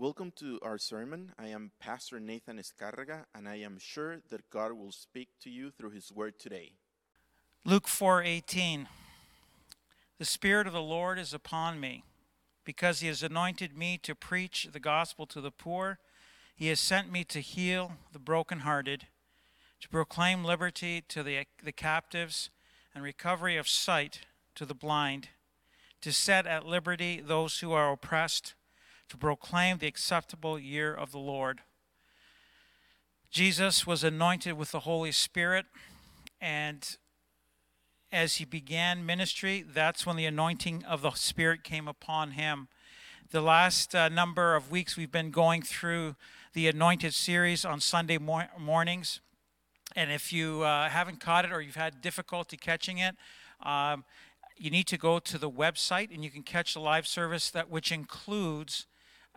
[0.00, 1.32] Welcome to our sermon.
[1.38, 5.70] I am Pastor Nathan Escarraga, and I am sure that God will speak to you
[5.70, 6.72] through His Word today.
[7.66, 8.86] Luke 4:18
[10.16, 12.04] The spirit of the Lord is upon me
[12.64, 15.98] because he has anointed me to preach the gospel to the poor
[16.56, 19.06] he has sent me to heal the brokenhearted
[19.80, 22.48] to proclaim liberty to the, the captives
[22.94, 24.20] and recovery of sight
[24.54, 25.28] to the blind
[26.00, 28.54] to set at liberty those who are oppressed
[29.10, 31.60] to proclaim the acceptable year of the Lord
[33.30, 35.66] Jesus was anointed with the Holy Spirit
[36.40, 36.96] and
[38.12, 42.66] as he began ministry, that's when the anointing of the Spirit came upon him.
[43.30, 46.16] The last uh, number of weeks, we've been going through
[46.52, 49.20] the Anointed series on Sunday mor- mornings.
[49.94, 53.14] And if you uh, haven't caught it or you've had difficulty catching it,
[53.62, 54.04] um,
[54.56, 57.70] you need to go to the website and you can catch the live service that
[57.70, 58.86] which includes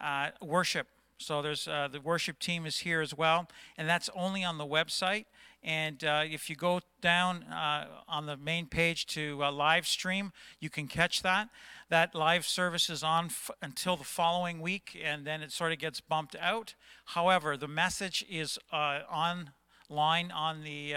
[0.01, 0.87] uh, worship.
[1.17, 3.47] So there's uh, the worship team is here as well,
[3.77, 5.25] and that's only on the website.
[5.63, 10.33] And uh, if you go down uh, on the main page to uh, live stream,
[10.59, 11.47] you can catch that.
[11.89, 15.79] That live service is on f- until the following week, and then it sort of
[15.79, 16.75] gets bumped out.
[17.05, 20.95] However, the message is uh, online on the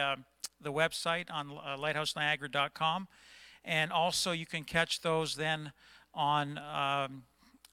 [0.61, 3.07] the website on lighthouseniagara.com,
[3.65, 5.73] and also you can catch those then
[6.15, 6.59] on.
[6.59, 7.23] Um,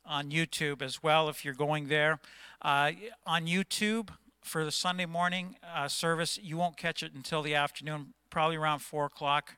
[0.06, 2.20] on YouTube as well, if you're going there.
[2.62, 2.92] Uh,
[3.26, 4.10] on YouTube,
[4.44, 8.80] for the Sunday morning uh, service, you won't catch it until the afternoon, probably around
[8.80, 9.56] 4 o'clock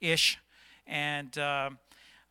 [0.00, 0.38] ish.
[0.86, 1.70] And uh,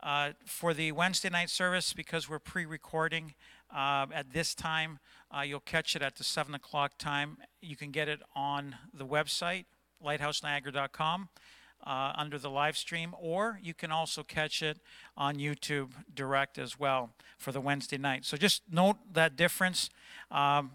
[0.01, 3.33] uh, for the Wednesday night service, because we're pre recording
[3.75, 4.99] uh, at this time,
[5.35, 7.37] uh, you'll catch it at the 7 o'clock time.
[7.61, 9.65] You can get it on the website,
[10.05, 11.29] lighthouseniagara.com.
[11.87, 14.77] Uh, under the live stream, or you can also catch it
[15.15, 18.25] on YouTube direct as well for the Wednesday night.
[18.25, 19.89] So just note that difference.
[20.29, 20.71] Um,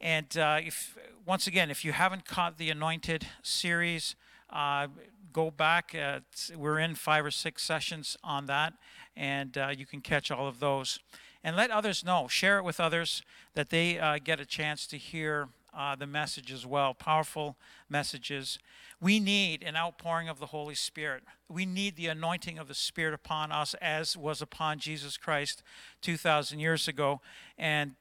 [0.00, 4.16] and uh, if once again, if you haven't caught the Anointed series,
[4.50, 4.88] uh,
[5.32, 5.94] go back.
[5.94, 6.20] Uh,
[6.56, 8.72] we're in five or six sessions on that,
[9.16, 10.98] and uh, you can catch all of those.
[11.44, 12.26] And let others know.
[12.26, 13.22] Share it with others
[13.54, 16.94] that they uh, get a chance to hear uh, the message as well.
[16.94, 17.56] Powerful
[17.88, 18.58] messages.
[19.00, 21.22] We need an outpouring of the Holy Spirit.
[21.48, 25.62] We need the anointing of the Spirit upon us as was upon Jesus Christ
[26.00, 27.20] 2,000 years ago.
[27.58, 27.94] And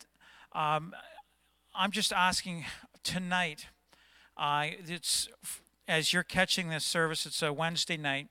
[0.53, 0.93] um,
[1.75, 2.65] I'm just asking
[3.03, 3.67] tonight,
[4.37, 5.27] uh, it's,
[5.87, 8.29] as you're catching this service, it's a Wednesday night,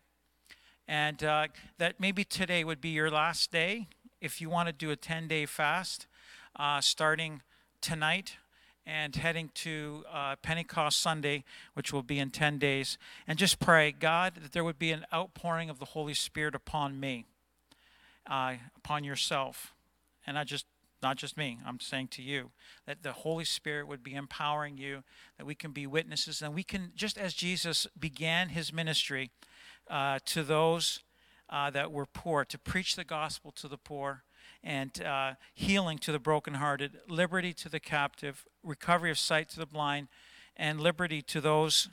[0.88, 3.88] and uh, that maybe today would be your last day
[4.20, 6.06] if you want to do a 10 day fast
[6.56, 7.42] uh, starting
[7.82, 8.38] tonight
[8.86, 12.98] and heading to uh, Pentecost Sunday, which will be in 10 days.
[13.26, 17.00] And just pray, God, that there would be an outpouring of the Holy Spirit upon
[17.00, 17.24] me,
[18.26, 19.74] uh, upon yourself.
[20.26, 20.66] And not just
[21.04, 22.50] not just me, I'm saying to you,
[22.86, 25.04] that the Holy Spirit would be empowering you,
[25.36, 29.30] that we can be witnesses, and we can, just as Jesus began his ministry
[29.90, 31.00] uh, to those
[31.50, 34.22] uh, that were poor, to preach the gospel to the poor,
[34.64, 39.66] and uh, healing to the brokenhearted, liberty to the captive, recovery of sight to the
[39.66, 40.08] blind,
[40.56, 41.88] and liberty to those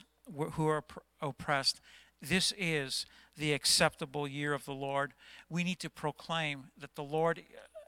[0.52, 0.82] who are
[1.20, 1.80] oppressed.
[2.20, 3.04] This is
[3.36, 5.12] the acceptable year of the Lord.
[5.50, 7.42] We need to proclaim that the Lord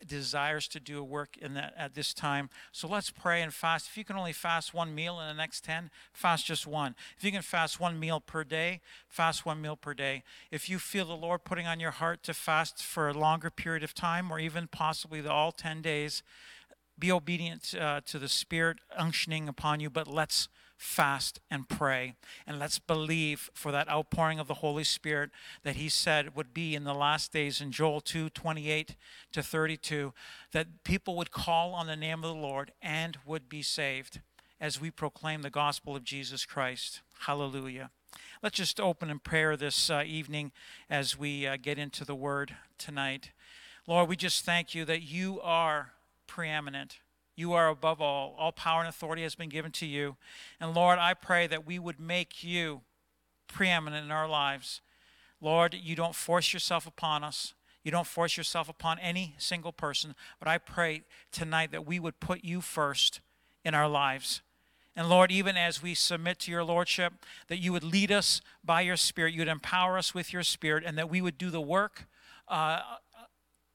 [0.07, 2.51] desires to do a work in that at this time.
[2.73, 3.89] So let's pray and fast.
[3.89, 6.95] If you can only fast one meal in the next 10, fast just one.
[7.17, 10.23] If you can fast one meal per day, fast one meal per day.
[10.51, 13.83] If you feel the Lord putting on your heart to fast for a longer period
[13.83, 16.23] of time or even possibly the all 10 days,
[16.99, 22.15] be obedient uh, to the Spirit unctioning upon you, but let's fast and pray.
[22.47, 25.31] And let's believe for that outpouring of the Holy Spirit
[25.63, 28.97] that He said would be in the last days in Joel 2 28
[29.33, 30.13] to 32,
[30.53, 34.21] that people would call on the name of the Lord and would be saved
[34.61, 37.03] as we proclaim the gospel of Jesus Christ.
[37.21, 37.91] Hallelujah.
[38.43, 40.53] Let's just open in prayer this uh, evening
[40.91, 43.31] as we uh, get into the word tonight.
[43.87, 45.93] Lord, we just thank you that you are
[46.27, 46.99] preeminent.
[47.37, 48.35] You are above all.
[48.39, 50.17] All power and authority has been given to you.
[50.61, 52.83] And Lord, I pray that we would make you
[53.49, 54.81] preeminent in our lives.
[55.41, 57.55] Lord, you don't force yourself upon us.
[57.83, 60.15] You don't force yourself upon any single person.
[60.39, 61.03] But I pray
[61.33, 63.21] tonight that we would put you first
[63.65, 64.43] in our lives.
[64.97, 67.15] And Lord, even as we submit to your Lordship,
[67.49, 70.85] that you would lead us by your Spirit, you would empower us with your Spirit,
[70.87, 72.07] and that we would do the work
[72.49, 72.81] uh,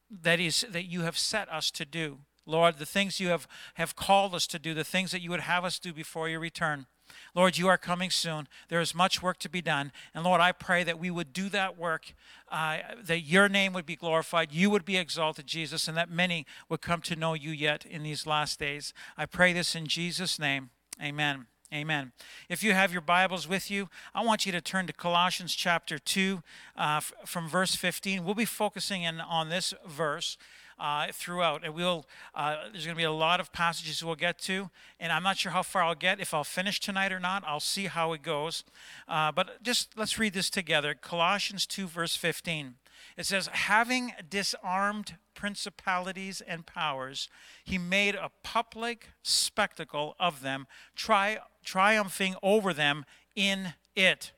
[0.09, 2.19] that is that you have set us to do.
[2.49, 5.41] Lord, the things you have, have called us to do, the things that you would
[5.41, 6.87] have us do before you return.
[7.35, 8.47] Lord, you are coming soon.
[8.69, 9.91] There is much work to be done.
[10.13, 12.13] And Lord, I pray that we would do that work,
[12.51, 16.45] uh, that your name would be glorified, you would be exalted, Jesus, and that many
[16.67, 18.93] would come to know you yet in these last days.
[19.17, 20.71] I pray this in Jesus' name.
[21.01, 21.47] Amen.
[21.71, 22.13] Amen.
[22.49, 25.99] If you have your Bibles with you, I want you to turn to Colossians chapter
[25.99, 26.41] 2
[26.75, 28.25] uh, f- from verse 15.
[28.25, 30.35] We'll be focusing in on this verse
[30.79, 31.63] uh, throughout.
[31.63, 34.69] And we'll, uh, there's going to be a lot of passages we'll get to.
[34.99, 37.43] And I'm not sure how far I'll get, if I'll finish tonight or not.
[37.45, 38.63] I'll see how it goes.
[39.07, 42.75] Uh, but just let's read this together Colossians 2, verse 15.
[43.17, 47.29] It says, Having disarmed principalities and powers,
[47.63, 53.05] he made a public spectacle of them, tri- triumphing over them
[53.35, 54.31] in it.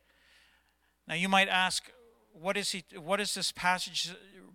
[1.08, 1.92] Now you might ask,
[2.34, 4.12] what is he what is this passage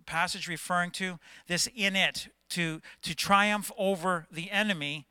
[0.07, 1.19] passage referring to?
[1.45, 5.05] This in it, to to triumph over the enemy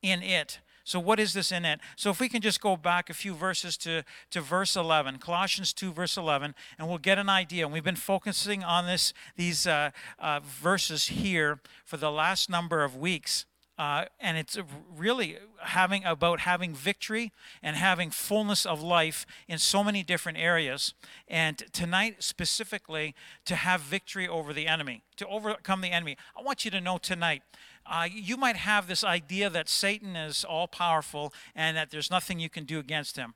[0.00, 0.60] in it.
[0.88, 1.80] So what is this in it?
[1.96, 5.74] So if we can just go back a few verses to, to verse 11, Colossians
[5.74, 7.66] 2, verse 11, and we'll get an idea.
[7.66, 12.84] And we've been focusing on this, these uh, uh, verses here for the last number
[12.84, 13.44] of weeks.
[13.78, 14.58] Uh, and it's
[14.96, 17.30] really having about having victory
[17.62, 20.94] and having fullness of life in so many different areas.
[21.28, 23.14] And tonight, specifically,
[23.44, 26.16] to have victory over the enemy, to overcome the enemy.
[26.36, 27.42] I want you to know tonight
[27.90, 32.38] uh, you might have this idea that Satan is all powerful and that there's nothing
[32.38, 33.32] you can do against him.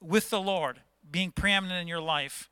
[0.00, 2.50] With the Lord being preeminent in your life,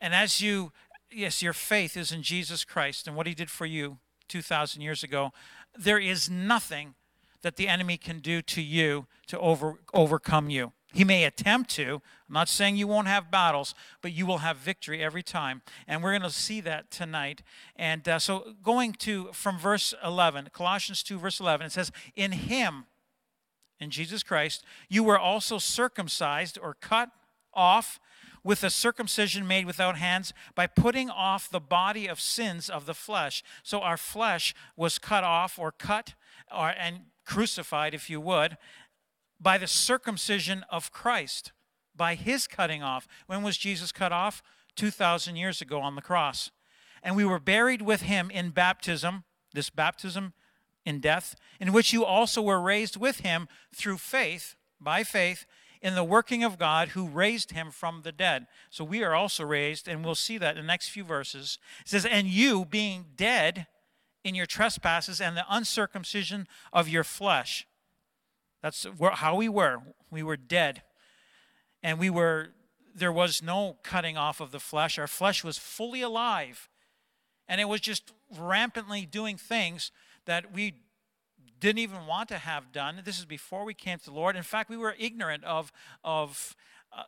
[0.00, 0.72] and as you,
[1.10, 3.98] yes, your faith is in Jesus Christ and what he did for you
[4.28, 5.32] 2,000 years ago,
[5.78, 6.94] there is nothing
[7.42, 10.72] that the enemy can do to you to over, overcome you.
[10.92, 12.02] He may attempt to.
[12.28, 15.62] I'm not saying you won't have battles, but you will have victory every time.
[15.88, 17.42] And we're going to see that tonight.
[17.76, 22.32] And uh, so, going to from verse 11, Colossians 2, verse 11, it says, In
[22.32, 22.84] him,
[23.80, 27.08] in Jesus Christ, you were also circumcised or cut
[27.54, 27.98] off
[28.44, 32.94] with a circumcision made without hands by putting off the body of sins of the
[32.94, 33.42] flesh.
[33.62, 36.14] So our flesh was cut off or cut
[36.54, 38.56] or, and crucified, if you would,
[39.40, 41.52] by the circumcision of Christ,
[41.94, 43.06] by his cutting off.
[43.26, 44.42] When was Jesus cut off?
[44.76, 46.50] 2,000 years ago on the cross.
[47.02, 50.32] And we were buried with him in baptism, this baptism
[50.84, 55.46] in death, in which you also were raised with him through faith, by faith,
[55.82, 58.46] in the working of God who raised him from the dead.
[58.70, 61.58] So we are also raised, and we'll see that in the next few verses.
[61.80, 63.66] It says, And you being dead
[64.24, 67.66] in your trespasses and the uncircumcision of your flesh
[68.62, 69.78] that's how we were.
[70.10, 70.82] We were dead.
[71.82, 72.50] And we were,
[72.94, 74.98] there was no cutting off of the flesh.
[74.98, 76.68] Our flesh was fully alive.
[77.48, 79.90] And it was just rampantly doing things
[80.26, 80.74] that we
[81.62, 83.00] didn't even want to have done.
[83.04, 84.34] This is before we came to the Lord.
[84.34, 85.72] In fact, we were ignorant of,
[86.02, 86.56] of
[86.92, 87.04] uh,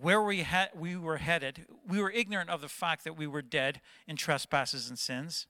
[0.00, 1.66] where we, ha- we were headed.
[1.86, 5.46] We were ignorant of the fact that we were dead in trespasses and sins.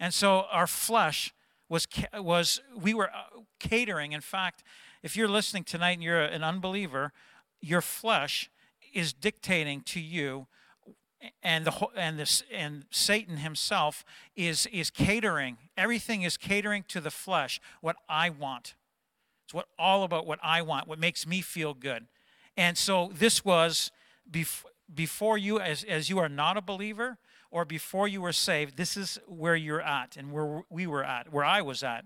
[0.00, 1.32] And so our flesh
[1.68, 1.86] was,
[2.18, 4.10] was we were uh, catering.
[4.10, 4.64] In fact,
[5.04, 7.12] if you're listening tonight and you're an unbeliever,
[7.60, 8.50] your flesh
[8.92, 10.48] is dictating to you
[11.42, 14.04] and the and this and Satan himself
[14.36, 15.58] is is catering.
[15.76, 17.60] Everything is catering to the flesh.
[17.80, 18.74] What I want.
[19.44, 20.88] It's what all about what I want.
[20.88, 22.06] What makes me feel good.
[22.56, 23.90] And so this was
[24.30, 27.18] bef- before you, as as you are not a believer
[27.50, 28.76] or before you were saved.
[28.76, 32.04] This is where you're at and where we were at, where I was at.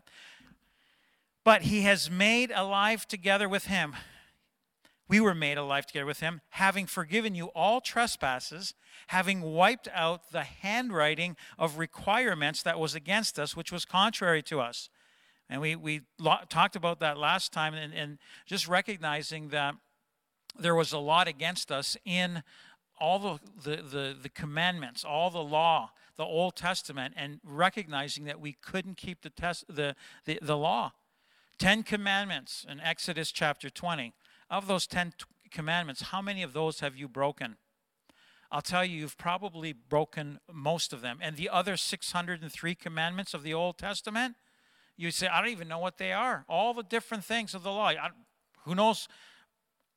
[1.44, 3.94] But he has made alive together with him.
[5.06, 8.74] We were made alive together with him, having forgiven you all trespasses,
[9.08, 14.60] having wiped out the handwriting of requirements that was against us, which was contrary to
[14.60, 14.88] us.
[15.50, 16.02] And we, we
[16.48, 19.74] talked about that last time, and, and just recognizing that
[20.58, 22.42] there was a lot against us in
[22.98, 28.40] all the, the, the, the, commandments, all the law, the Old Testament, and recognizing that
[28.40, 30.92] we couldn't keep the, test, the, the, the law.
[31.58, 34.14] Ten commandments in Exodus chapter 20.
[34.50, 37.56] Of those ten t- commandments, how many of those have you broken?
[38.50, 41.18] I'll tell you, you've probably broken most of them.
[41.20, 44.36] And the other 603 commandments of the Old Testament,
[44.96, 46.44] you say, I don't even know what they are.
[46.48, 47.88] All the different things of the law.
[47.88, 48.10] I,
[48.64, 49.08] who knows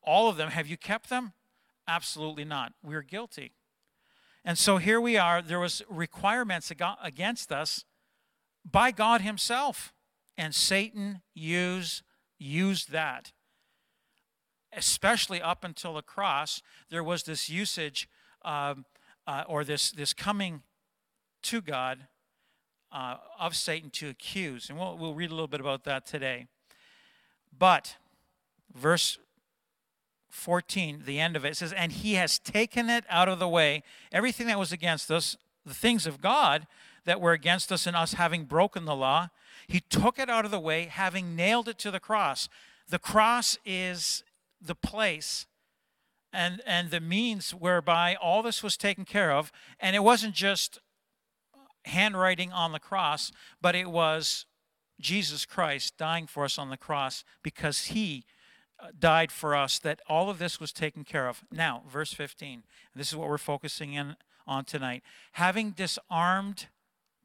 [0.01, 0.49] all of them?
[0.49, 1.33] Have you kept them?
[1.87, 2.73] Absolutely not.
[2.83, 3.51] We're guilty.
[4.43, 5.41] And so here we are.
[5.41, 6.71] There was requirements
[7.03, 7.85] against us
[8.65, 9.93] by God himself.
[10.37, 12.01] And Satan used,
[12.39, 13.33] used that.
[14.73, 18.07] Especially up until the cross, there was this usage
[18.43, 18.85] um,
[19.25, 20.61] uh, or this, this coming
[21.43, 22.07] to God
[22.91, 24.69] uh, of Satan to accuse.
[24.69, 26.47] And we'll, we'll read a little bit about that today.
[27.57, 27.95] But,
[28.73, 29.17] verse
[30.29, 33.47] 14, the end of it, it says, And he has taken it out of the
[33.47, 36.67] way, everything that was against us, the things of God
[37.05, 39.29] that were against us and us having broken the law,
[39.67, 42.47] he took it out of the way, having nailed it to the cross.
[42.89, 44.23] The cross is
[44.61, 45.45] the place
[46.33, 49.51] and, and the means whereby all this was taken care of.
[49.79, 50.79] And it wasn't just
[51.85, 54.45] handwriting on the cross, but it was
[54.99, 58.25] Jesus Christ dying for us on the cross because he
[58.79, 61.43] uh, died for us, that all of this was taken care of.
[61.51, 62.63] Now, verse 15,
[62.95, 65.03] this is what we're focusing in on tonight.
[65.33, 66.67] Having disarmed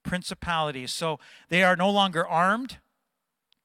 [0.03, 0.93] principalities.
[0.93, 2.79] So they are no longer armed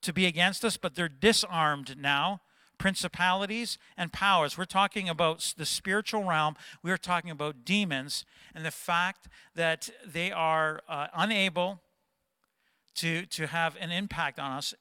[0.02, 2.42] to be against us, but they're disarmed now.
[2.78, 4.58] Principalities and powers.
[4.58, 6.56] We're talking about the spiritual realm.
[6.84, 11.82] We're talking about demons and the fact that they are uh, unable
[12.96, 14.74] to, to have an impact on us,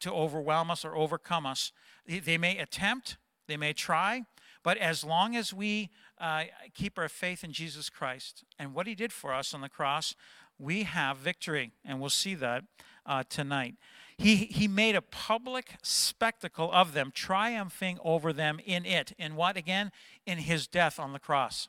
[0.00, 1.72] to overwhelm us or overcome us.
[2.06, 4.22] They, they may attempt, they may try,
[4.62, 8.94] but as long as we uh, keep our faith in Jesus Christ and what He
[8.94, 10.14] did for us on the cross,
[10.58, 12.64] we have victory, and we'll see that
[13.06, 13.76] uh, tonight.
[14.18, 19.12] He, he made a public spectacle of them, triumphing over them in it.
[19.16, 19.92] In what again?
[20.26, 21.68] In his death on the cross.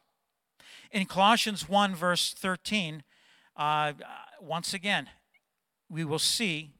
[0.91, 3.03] In Colossians 1, verse 13,
[3.55, 3.93] uh,
[4.41, 5.09] once again,
[5.89, 6.71] we will see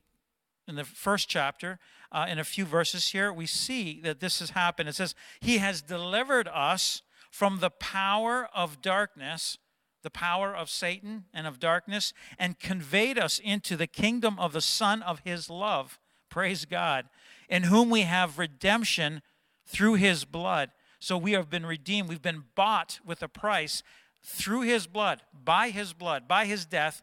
[0.68, 1.80] in the first chapter,
[2.12, 4.90] uh, in a few verses here, we see that this has happened.
[4.90, 9.58] It says, He has delivered us from the power of darkness
[10.02, 14.62] the power of Satan and of darkness and conveyed us into the kingdom of the
[14.62, 16.00] Son of His love.
[16.30, 17.06] Praise God.
[17.50, 19.22] In whom we have redemption
[19.66, 20.72] through His blood.
[21.00, 22.10] So we have been redeemed.
[22.10, 23.84] We've been bought with a price
[24.24, 27.02] through His blood, by His blood, by His death.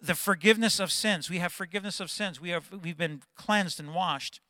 [0.00, 1.30] The forgiveness of sins.
[1.30, 2.40] We have forgiveness of sins.
[2.40, 4.40] We have, we've been cleansed and washed.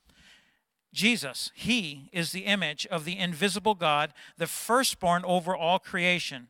[0.92, 6.48] Jesus, He is the image of the invisible God, the firstborn over all creation.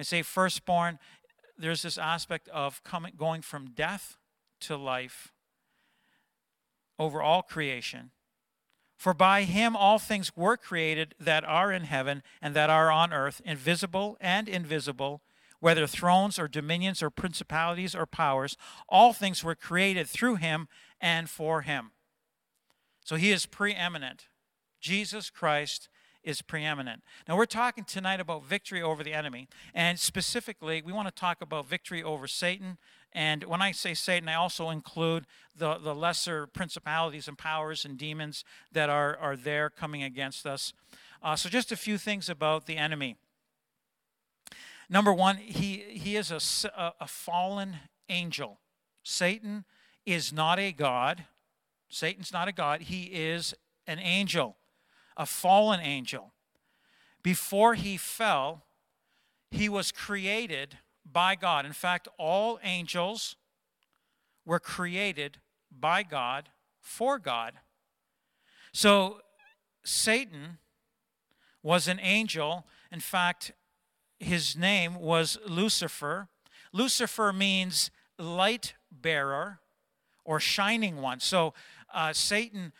[0.00, 0.98] I say firstborn,
[1.58, 4.16] there's this aspect of coming, going from death
[4.60, 5.32] to life
[6.98, 8.10] over all creation.
[8.96, 13.12] For by him all things were created that are in heaven and that are on
[13.12, 15.22] earth, invisible and invisible,
[15.58, 18.56] whether thrones or dominions or principalities or powers,
[18.88, 20.68] all things were created through him
[21.00, 21.92] and for him.
[23.04, 24.28] So he is preeminent.
[24.80, 25.88] Jesus Christ
[26.22, 27.02] is preeminent.
[27.26, 29.48] Now, we're talking tonight about victory over the enemy.
[29.74, 32.78] And specifically, we want to talk about victory over Satan.
[33.12, 37.96] And when I say Satan, I also include the, the lesser principalities and powers and
[37.96, 40.72] demons that are, are there coming against us.
[41.22, 43.16] Uh, so, just a few things about the enemy.
[44.88, 47.76] Number one, he, he is a, a fallen
[48.08, 48.58] angel.
[49.02, 49.64] Satan
[50.04, 51.24] is not a God.
[51.88, 52.82] Satan's not a God.
[52.82, 53.54] He is
[53.86, 54.56] an angel
[55.16, 56.32] a fallen angel.
[57.22, 58.64] Before he fell,
[59.50, 60.78] he was created
[61.10, 61.66] by God.
[61.66, 63.36] In fact, all angels
[64.44, 65.38] were created
[65.70, 66.48] by God
[66.80, 67.54] for God.
[68.72, 69.20] So
[69.84, 70.58] Satan
[71.62, 72.66] was an angel.
[72.90, 73.52] In fact,
[74.18, 76.28] his name was Lucifer.
[76.72, 79.60] Lucifer means light bearer
[80.24, 81.20] or shining one.
[81.20, 81.54] So
[81.92, 82.72] uh, Satan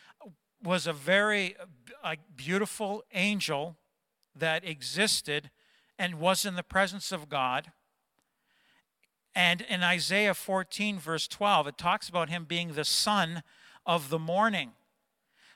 [0.62, 1.56] was a very
[2.02, 3.76] a beautiful angel
[4.34, 5.50] that existed
[5.98, 7.72] and was in the presence of God.
[9.34, 13.42] And in Isaiah 14, verse 12, it talks about him being the son
[13.86, 14.72] of the morning.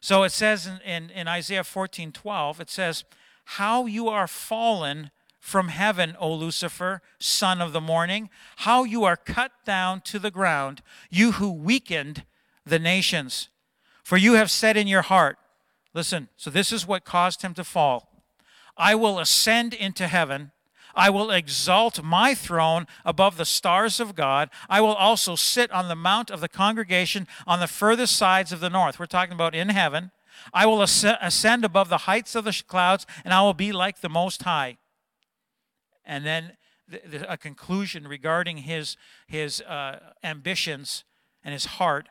[0.00, 3.04] So it says in, in, in Isaiah 14, 12, it says,
[3.44, 9.16] How you are fallen from heaven, O Lucifer, son of the morning, how you are
[9.16, 12.24] cut down to the ground, you who weakened
[12.64, 13.48] the nations.
[14.04, 15.38] For you have said in your heart,
[15.94, 18.22] listen, so this is what caused him to fall.
[18.76, 20.52] I will ascend into heaven.
[20.94, 24.50] I will exalt my throne above the stars of God.
[24.68, 28.60] I will also sit on the mount of the congregation on the furthest sides of
[28.60, 28.98] the north.
[28.98, 30.10] We're talking about in heaven.
[30.52, 34.08] I will ascend above the heights of the clouds, and I will be like the
[34.10, 34.76] Most High.
[36.04, 36.58] And then
[37.26, 41.04] a conclusion regarding his, his uh, ambitions
[41.42, 42.08] and his heart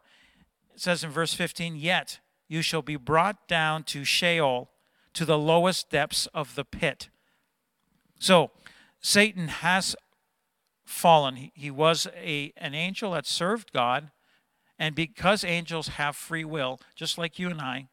[0.73, 4.69] it says in verse 15, Yet you shall be brought down to Sheol,
[5.13, 7.09] to the lowest depths of the pit.
[8.19, 8.51] So,
[8.99, 9.95] Satan has
[10.85, 11.35] fallen.
[11.35, 14.11] He, he was a, an angel that served God,
[14.79, 17.87] and because angels have free will, just like you and I,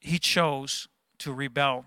[0.00, 1.86] he chose to rebel.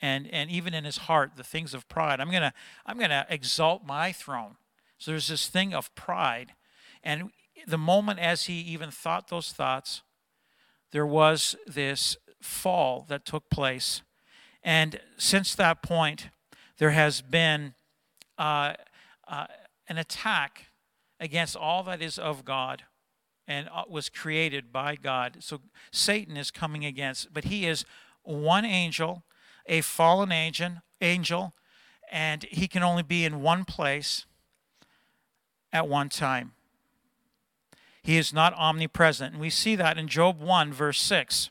[0.00, 2.20] And, and even in his heart, the things of pride.
[2.20, 2.54] I'm gonna
[2.86, 4.56] I'm gonna exalt my throne.
[4.96, 6.54] So there's this thing of pride,
[7.04, 7.30] and
[7.66, 10.02] the moment as he even thought those thoughts,
[10.92, 14.02] there was this fall that took place.
[14.62, 16.28] And since that point,
[16.78, 17.74] there has been
[18.38, 18.74] uh,
[19.28, 19.46] uh,
[19.88, 20.66] an attack
[21.18, 22.84] against all that is of God
[23.46, 25.38] and uh, was created by God.
[25.40, 27.84] So Satan is coming against, but he is
[28.22, 29.24] one angel,
[29.66, 31.52] a fallen angel, angel,
[32.10, 34.24] and he can only be in one place
[35.72, 36.52] at one time.
[38.02, 39.32] He is not omnipresent.
[39.32, 41.50] And we see that in Job 1, verse 6,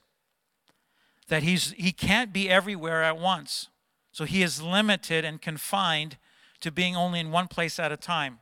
[1.28, 3.70] that he's, he can't be everywhere at once.
[4.12, 6.18] So he is limited and confined
[6.62, 8.40] to being only in one place at a time.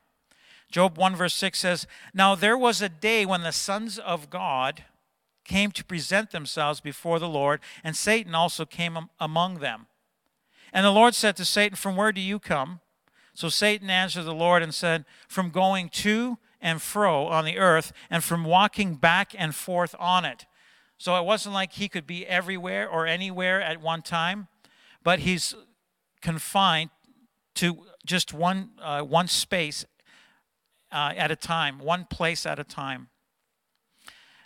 [0.72, 4.84] Job 1, verse 6 says, Now there was a day when the sons of God
[5.46, 9.88] came to present themselves before the Lord, and Satan also came among them.
[10.74, 12.82] And the Lord said to Satan, From where do you come?
[13.34, 17.94] So Satan answered the Lord and said, From going to and fro on the earth,
[18.10, 20.46] and from walking back and forth on it.
[20.98, 24.48] So it wasn't like he could be everywhere or anywhere at one time,
[25.04, 25.54] but he's
[26.22, 26.90] confined
[27.56, 29.86] to just one, uh, one space
[30.92, 33.10] uh, at a time, one place at a time.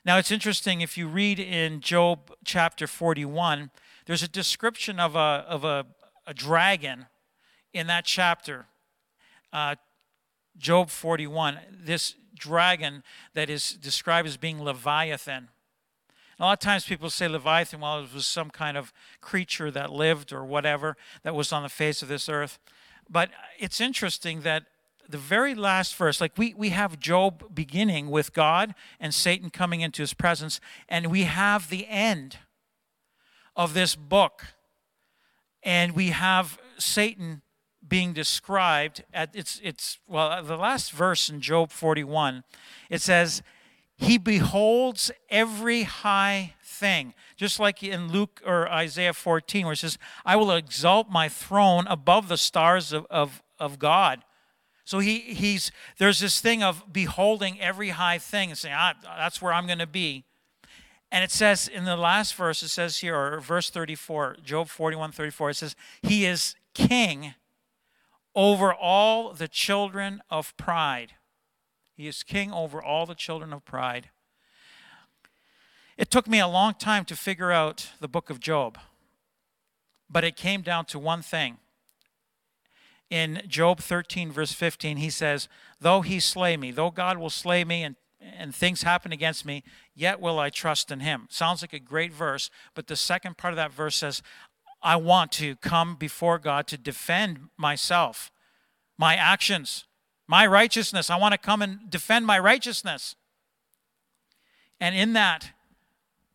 [0.03, 3.69] Now it's interesting if you read in Job chapter 41,
[4.05, 5.85] there's a description of a, of a,
[6.25, 7.05] a dragon
[7.71, 8.65] in that chapter.
[9.53, 9.75] Uh,
[10.61, 13.03] Job 41, this dragon
[13.33, 15.49] that is described as being Leviathan.
[16.39, 19.91] A lot of times people say Leviathan, well, it was some kind of creature that
[19.91, 22.57] lived or whatever that was on the face of this earth.
[23.09, 24.63] But it's interesting that
[25.09, 29.81] the very last verse, like we, we have Job beginning with God and Satan coming
[29.81, 32.37] into his presence, and we have the end
[33.55, 34.47] of this book,
[35.63, 37.41] and we have Satan
[37.91, 42.45] being described at its its well the last verse in Job 41
[42.89, 43.43] it says
[43.97, 49.97] he beholds every high thing just like in Luke or Isaiah 14 where it says
[50.25, 54.23] I will exalt my throne above the stars of, of, of God
[54.85, 59.41] so he, he's, there's this thing of beholding every high thing and saying, ah, that's
[59.41, 60.25] where I'm going to be.
[61.11, 65.11] And it says in the last verse, it says here, or verse 34, Job 41
[65.11, 67.35] 34, it says, He is king
[68.35, 71.13] over all the children of pride.
[71.95, 74.09] He is king over all the children of pride.
[75.97, 78.77] It took me a long time to figure out the book of Job,
[80.09, 81.57] but it came down to one thing
[83.11, 85.49] in Job 13, verse 15, he says,
[85.81, 89.63] Though he slay me, though God will slay me and, and things happen against me,
[89.93, 91.27] yet will I trust in him.
[91.29, 94.23] Sounds like a great verse, but the second part of that verse says,
[94.81, 98.31] I want to come before God to defend myself,
[98.97, 99.85] my actions,
[100.27, 101.09] my righteousness.
[101.09, 103.15] I want to come and defend my righteousness.
[104.79, 105.51] And in that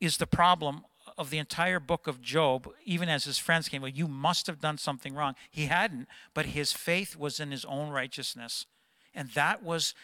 [0.00, 0.84] is the problem
[1.18, 4.60] of the entire book of Job, even as his friends came, well, you must have
[4.60, 5.34] done something wrong.
[5.50, 8.66] He hadn't, but his faith was in his own righteousness.
[9.14, 9.94] And that was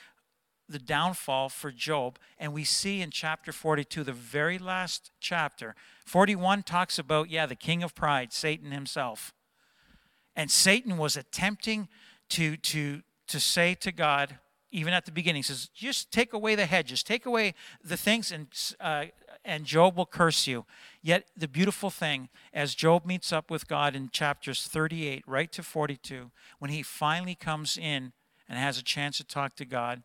[0.69, 2.19] the downfall for Job.
[2.39, 5.75] And we see in chapter 42, the very last chapter,
[6.07, 9.33] 41 talks about, yeah, the king of pride, Satan himself.
[10.35, 11.89] And Satan was attempting
[12.31, 14.39] to, to, to say to God,
[14.71, 18.49] even at the beginning, says, just take away the hedges, take away the things, and
[18.81, 19.05] uh,
[19.45, 20.65] and Job will curse you.
[21.03, 25.63] Yet, the beautiful thing, as Job meets up with God in chapters 38 right to
[25.63, 28.13] 42, when he finally comes in
[28.49, 30.03] and has a chance to talk to God,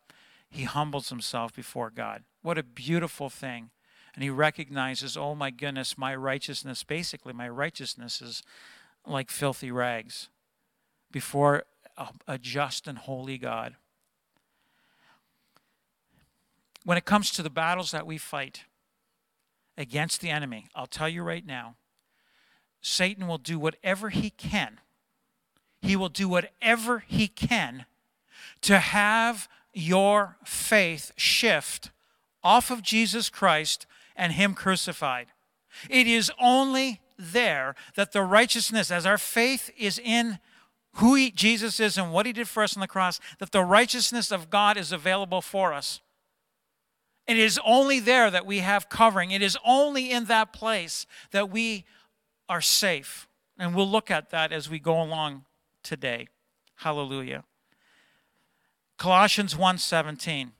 [0.50, 2.24] he humbles himself before God.
[2.42, 3.70] What a beautiful thing.
[4.14, 8.42] And he recognizes, oh my goodness, my righteousness, basically, my righteousness is
[9.06, 10.28] like filthy rags
[11.12, 11.64] before
[11.96, 13.76] a, a just and holy God.
[16.84, 18.64] When it comes to the battles that we fight,
[19.78, 21.76] against the enemy, I'll tell you right now,
[22.82, 24.80] Satan will do whatever he can.
[25.80, 27.86] He will do whatever he can
[28.62, 29.48] to have
[29.78, 31.92] your faith shift
[32.42, 33.86] off of Jesus Christ
[34.16, 35.28] and him crucified.
[35.88, 40.40] It is only there that the righteousness, as our faith is in
[40.94, 43.62] who he, Jesus is and what he did for us on the cross, that the
[43.62, 46.00] righteousness of God is available for us.
[47.28, 49.30] It is only there that we have covering.
[49.30, 51.84] It is only in that place that we
[52.48, 53.28] are safe.
[53.58, 55.44] And we'll look at that as we go along
[55.84, 56.26] today.
[56.76, 57.44] Hallelujah.
[58.98, 60.52] Colossians 1:17.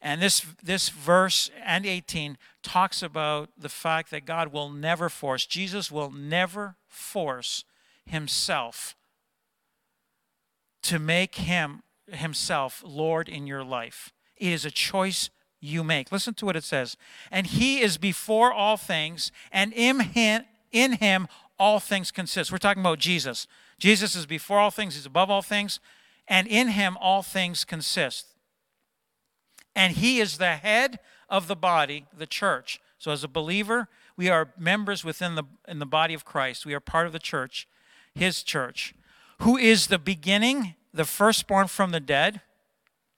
[0.00, 5.46] And this this verse and 18 talks about the fact that God will never force,
[5.46, 7.64] Jesus will never force
[8.04, 8.94] himself
[10.82, 14.12] to make him himself Lord in your life.
[14.36, 15.30] It is a choice
[15.60, 16.10] you make.
[16.10, 16.96] Listen to what it says.
[17.30, 22.50] And he is before all things, and in him, in him all things consist.
[22.50, 23.46] We're talking about Jesus.
[23.78, 25.78] Jesus is before all things, he's above all things,
[26.28, 28.26] and in him all things consist.
[29.74, 32.80] And he is the head of the body, the church.
[32.98, 36.66] So as a believer, we are members within the in the body of Christ.
[36.66, 37.66] We are part of the church,
[38.14, 38.94] his church,
[39.40, 42.42] who is the beginning, the firstborn from the dead.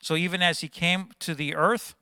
[0.00, 1.94] So even as he came to the earth,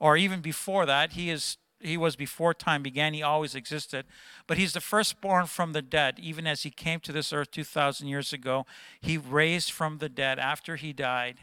[0.00, 4.06] or even before that, he is he was before time began, he always existed.
[4.46, 8.08] But he's the firstborn from the dead, even as he came to this earth 2,000
[8.08, 8.66] years ago.
[9.00, 11.38] He raised from the dead after he died,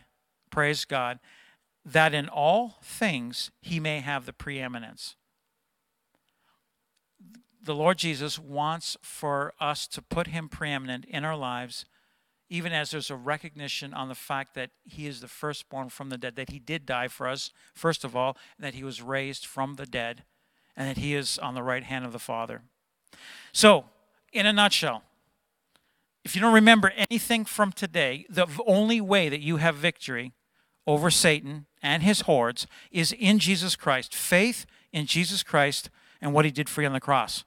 [0.49, 1.19] praise God,
[1.85, 5.15] that in all things he may have the preeminence.
[7.63, 11.85] The Lord Jesus wants for us to put him preeminent in our lives
[12.51, 16.17] even as there's a recognition on the fact that he is the firstborn from the
[16.17, 19.45] dead, that he did die for us, first of all, and that he was raised
[19.45, 20.25] from the dead,
[20.75, 22.61] and that he is on the right hand of the Father.
[23.51, 23.85] So,
[24.31, 25.03] in a nutshell,
[26.23, 30.33] if you don't remember anything from today, the only way that you have victory
[30.85, 34.13] over Satan and his hordes is in Jesus Christ.
[34.13, 35.89] Faith in Jesus Christ
[36.21, 37.43] and what he did for you on the cross.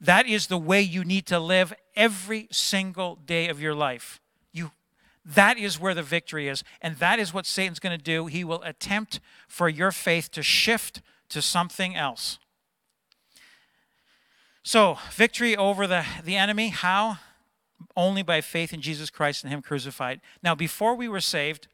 [0.00, 4.20] That is the way you need to live every single day of your life.
[4.52, 4.72] You
[5.24, 8.26] that is where the victory is, and that is what Satan's going to do.
[8.26, 12.38] He will attempt for your faith to shift to something else.
[14.62, 17.18] So, victory over the, the enemy, how?
[17.96, 20.20] Only by faith in Jesus Christ and Him crucified.
[20.42, 21.66] Now, before we were saved,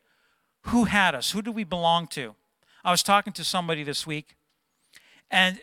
[0.63, 1.33] who had us?
[1.33, 2.35] Who do we belong to?
[2.85, 4.37] I was talking to somebody this week,
[5.31, 5.59] and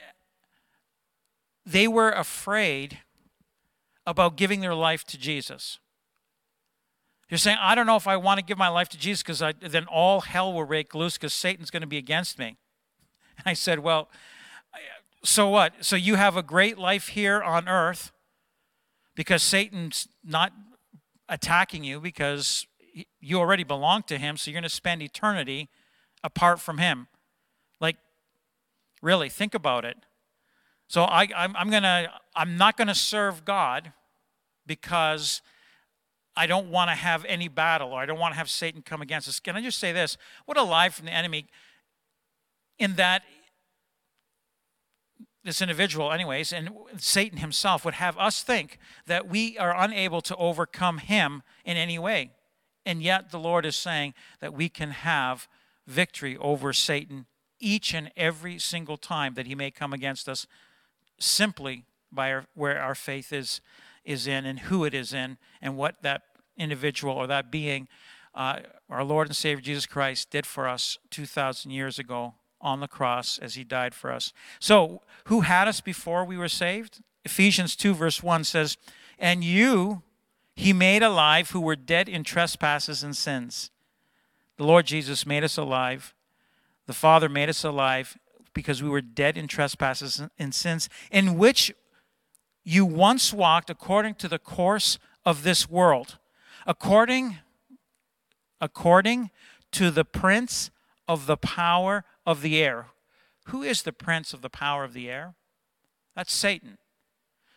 [1.66, 3.00] they were afraid
[4.06, 5.80] about giving their life to Jesus.
[7.30, 9.40] You're saying, I don't know if I want to give my life to Jesus because
[9.62, 12.58] then all hell will break loose because Satan's going to be against me.
[13.38, 14.10] And I said, Well,
[15.24, 15.74] so what?
[15.86, 18.12] So you have a great life here on earth
[19.16, 20.52] because Satan's not
[21.30, 22.68] attacking you because
[23.20, 25.70] you already belong to him, so you're going to spend eternity
[26.24, 27.08] apart from him.
[27.80, 27.98] Like,
[29.02, 29.98] really, think about it.
[30.88, 33.94] So I, I'm, I'm gonna, I'm not going to serve God
[34.68, 35.42] because
[36.36, 39.02] I don't want to have any battle or I don't want to have Satan come
[39.02, 39.40] against us.
[39.40, 40.18] Can I just say this?
[40.46, 41.48] What a lie from the enemy
[42.80, 43.24] in that
[45.44, 50.36] this individual, anyways, and Satan himself would have us think that we are unable to
[50.38, 52.32] overcome him in any way.
[52.86, 55.48] And yet the Lord is saying that we can have
[55.86, 57.26] victory over Satan
[57.60, 60.48] each and every single time that he may come against us
[61.20, 63.62] simply by our, where our faith is
[64.04, 66.24] is in and who it is in and what that
[66.58, 67.88] individual or that being
[68.36, 68.60] uh,
[68.90, 73.38] our Lord and Savior Jesus Christ did for us 2,000 years ago on the cross
[73.38, 74.34] as he died for us.
[74.60, 77.02] So, who had us before we were saved?
[77.24, 78.78] Ephesians 2, verse 1 says,
[79.20, 80.02] And you
[80.56, 83.72] he made alive who were dead in trespasses and sins.
[84.58, 86.14] The Lord Jesus made us alive.
[86.86, 88.18] The Father made us alive
[88.54, 91.74] because we were dead in trespasses and sins, in which
[92.64, 96.18] you once walked according to the course of this world,
[96.68, 97.38] according,
[98.62, 99.32] according
[99.72, 100.70] to the prince
[101.08, 102.88] of the power of the air.
[103.48, 105.36] Who is the prince of the power of the air?
[106.16, 106.78] That's Satan.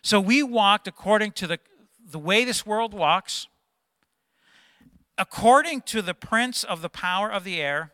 [0.01, 1.59] So we walked according to the,
[2.05, 3.47] the way this world walks,
[5.17, 7.91] according to the prince of the power of the air,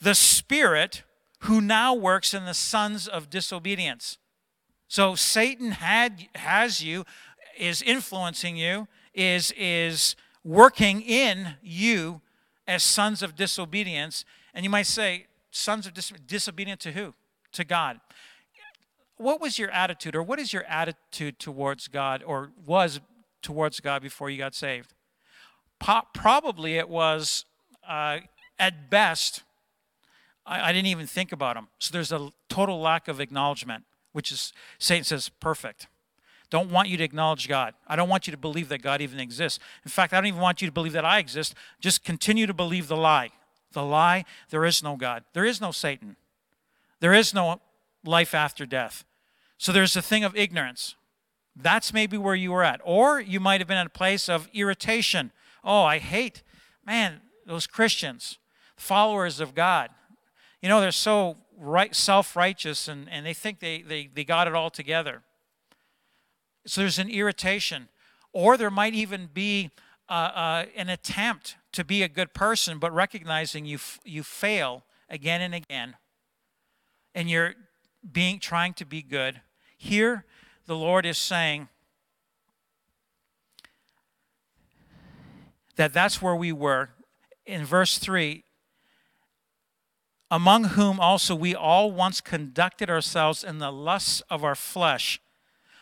[0.00, 1.02] the spirit
[1.40, 4.18] who now works in the sons of disobedience.
[4.88, 7.04] So Satan had has you,
[7.58, 12.20] is influencing you, is is working in you
[12.66, 14.24] as sons of disobedience.
[14.54, 17.14] And you might say, sons of dis- disobedient to who?
[17.52, 18.00] To God.
[19.16, 23.00] What was your attitude, or what is your attitude towards God, or was
[23.42, 24.92] towards God before you got saved?
[25.78, 27.46] Po- probably it was,
[27.88, 28.18] uh,
[28.58, 29.42] at best,
[30.44, 31.68] I, I didn't even think about him.
[31.78, 35.86] So there's a total lack of acknowledgement, which is, Satan says, perfect.
[36.50, 37.74] Don't want you to acknowledge God.
[37.88, 39.58] I don't want you to believe that God even exists.
[39.84, 41.54] In fact, I don't even want you to believe that I exist.
[41.80, 43.30] Just continue to believe the lie.
[43.76, 45.24] The lie, there is no God.
[45.34, 46.16] There is no Satan.
[47.00, 47.60] There is no
[48.06, 49.04] life after death.
[49.58, 50.94] So there's a thing of ignorance.
[51.54, 52.80] That's maybe where you were at.
[52.82, 55.30] Or you might have been at a place of irritation.
[55.62, 56.42] Oh, I hate,
[56.86, 58.38] man, those Christians,
[58.78, 59.90] followers of God.
[60.62, 64.48] You know, they're so right, self righteous and, and they think they, they, they got
[64.48, 65.20] it all together.
[66.64, 67.90] So there's an irritation.
[68.32, 69.70] Or there might even be
[70.08, 75.40] uh, uh, an attempt to be a good person, but recognizing you, you fail again
[75.40, 75.96] and again.
[77.16, 77.54] and you're
[78.12, 79.40] being trying to be good.
[79.76, 80.26] Here,
[80.66, 81.68] the Lord is saying
[85.76, 86.90] that that's where we were.
[87.46, 88.44] In verse 3,
[90.30, 95.20] among whom also we all once conducted ourselves in the lusts of our flesh,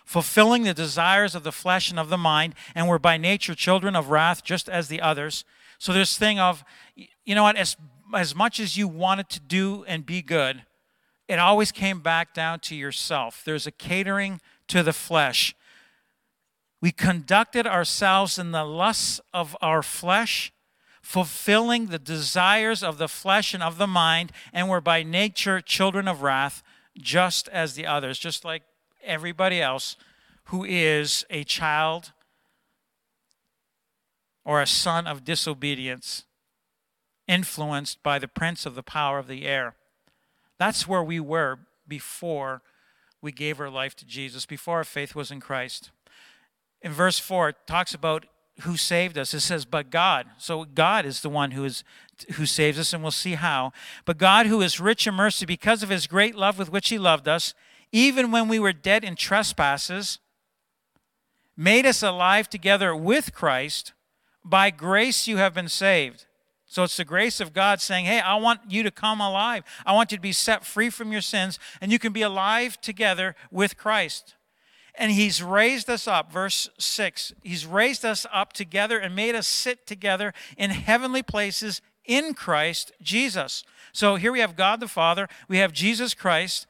[0.05, 3.97] fulfilling the desires of the flesh and of the mind, and were by nature children
[3.97, 5.45] of wrath, just as the others.
[5.79, 6.65] So this thing of,
[6.97, 7.77] you know what, as,
[8.15, 10.63] as much as you wanted to do and be good,
[11.29, 13.43] it always came back down to yourself.
[13.45, 15.55] There's a catering to the flesh.
[16.81, 20.53] We conducted ourselves in the lusts of our flesh,
[21.01, 26.09] fulfilling the desires of the flesh and of the mind, and were by nature children
[26.09, 26.63] of wrath,
[26.99, 28.63] just as the others, just like
[29.03, 29.97] everybody else
[30.45, 32.13] who is a child
[34.45, 36.25] or a son of disobedience,
[37.27, 39.75] influenced by the prince of the power of the air.
[40.59, 42.63] That's where we were before
[43.23, 45.91] we gave our life to Jesus, before our faith was in Christ.
[46.83, 48.27] In verse 4, it talks about
[48.61, 49.35] who saved us.
[49.35, 50.27] It says, but God.
[50.39, 51.83] So God is the one who is
[52.35, 53.73] who saves us, and we'll see how.
[54.05, 56.99] But God, who is rich in mercy, because of his great love with which he
[56.99, 57.55] loved us,
[57.91, 60.21] even when we were dead in trespasses,
[61.57, 63.93] made us alive together with Christ.
[64.45, 66.27] By grace you have been saved.
[66.67, 69.65] So it's the grace of God saying, Hey, I want you to come alive.
[69.87, 72.81] I want you to be set free from your sins, and you can be alive
[72.81, 74.35] together with Christ.
[74.97, 77.33] And He's raised us up, verse 6.
[77.43, 82.93] He's raised us up together and made us sit together in heavenly places in Christ
[83.01, 83.65] Jesus.
[83.93, 86.67] So here we have God the Father, we have Jesus Christ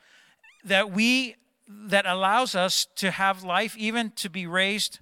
[0.65, 4.99] that we that allows us to have life even to be raised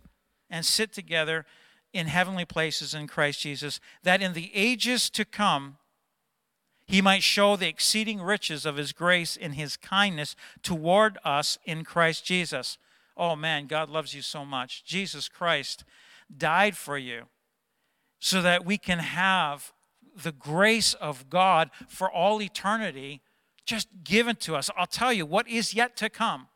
[0.48, 1.44] and sit together
[1.92, 5.76] in heavenly places in Christ Jesus, that in the ages to come,
[6.86, 11.84] he might show the exceeding riches of his grace in his kindness toward us in
[11.84, 12.78] Christ Jesus.
[13.16, 14.84] Oh man, God loves you so much.
[14.84, 15.84] Jesus Christ
[16.34, 17.24] died for you
[18.18, 19.72] so that we can have
[20.22, 23.20] the grace of God for all eternity
[23.64, 24.70] just given to us.
[24.76, 26.48] I'll tell you what is yet to come.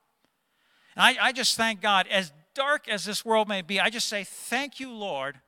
[0.95, 4.09] And I, I just thank God, as dark as this world may be, I just
[4.09, 5.41] say, Thank you, Lord.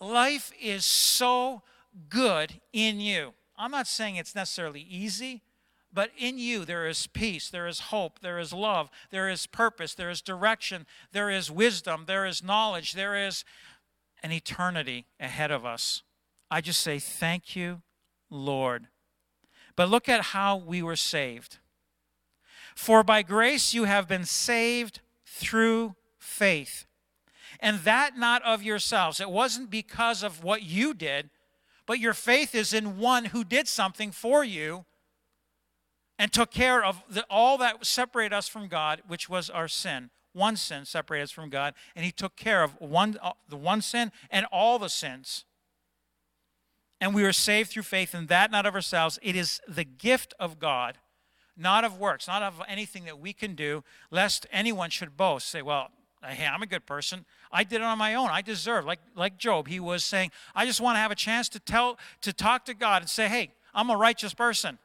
[0.00, 1.62] Life is so
[2.08, 3.34] good in you.
[3.56, 5.42] I'm not saying it's necessarily easy,
[5.92, 9.94] but in you there is peace, there is hope, there is love, there is purpose,
[9.94, 13.44] there is direction, there is wisdom, there is knowledge, there is
[14.22, 16.02] an eternity ahead of us.
[16.50, 17.82] I just say, Thank you,
[18.30, 18.88] Lord.
[19.76, 21.58] But look at how we were saved.
[22.74, 25.00] For by grace you have been saved
[25.32, 26.86] through faith.
[27.58, 29.20] And that not of yourselves.
[29.20, 31.30] It wasn't because of what you did,
[31.86, 34.84] but your faith is in one who did something for you
[36.18, 40.10] and took care of the, all that separated us from God, which was our sin.
[40.34, 43.80] One sin separated us from God, and He took care of one, uh, the one
[43.80, 45.44] sin and all the sins.
[47.00, 49.18] And we were saved through faith, and that not of ourselves.
[49.22, 50.98] It is the gift of God
[51.56, 55.48] not of works, not of anything that we can do, lest anyone should boast.
[55.48, 55.88] Say, well,
[56.24, 57.24] hey, I'm a good person.
[57.50, 58.30] I did it on my own.
[58.30, 58.84] I deserve.
[58.84, 61.98] Like like Job, he was saying, I just want to have a chance to tell
[62.22, 64.78] to talk to God and say, hey, I'm a righteous person.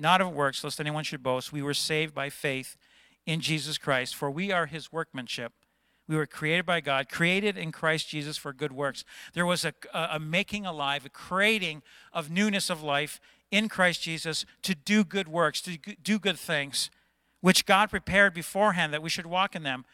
[0.00, 1.52] Not of works, lest anyone should boast.
[1.52, 2.76] We were saved by faith
[3.26, 5.52] in Jesus Christ, for we are his workmanship
[6.08, 9.04] we were created by God, created in Christ Jesus for good works.
[9.34, 14.46] There was a, a, making alive, a creating of newness of life in Christ Jesus
[14.62, 16.90] to do good works, to do good things,
[17.42, 19.84] which God prepared beforehand that we should walk in them.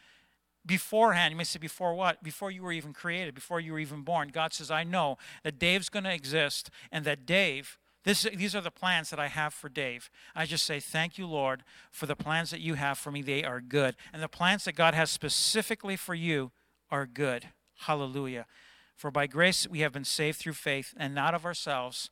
[0.64, 2.22] Beforehand, you may say, before what?
[2.22, 4.31] Before you were even created, before you were even born.
[4.33, 8.61] God says, I know that Dave's going to exist and that Dave this, these are
[8.61, 10.11] the plans that I have for Dave.
[10.35, 13.23] I just say, Thank you, Lord, for the plans that you have for me.
[13.23, 13.97] They are good.
[14.12, 16.53] And the plans that God has specifically for you
[16.90, 17.49] are good.
[17.81, 18.47] Hallelujah.
[18.95, 22.11] For by grace we have been saved through faith, and not of ourselves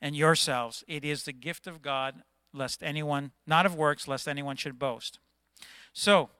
[0.00, 0.82] and yourselves.
[0.88, 5.18] It is the gift of God, lest anyone, not of works, lest anyone should boast.
[5.92, 6.30] So,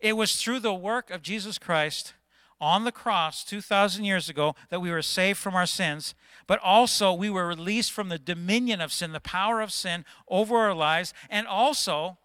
[0.00, 2.14] it was through the work of Jesus Christ
[2.60, 6.14] on the cross 2,000 years ago that we were saved from our sins,
[6.46, 10.56] but also we were released from the dominion of sin, the power of sin over
[10.56, 12.18] our lives, and also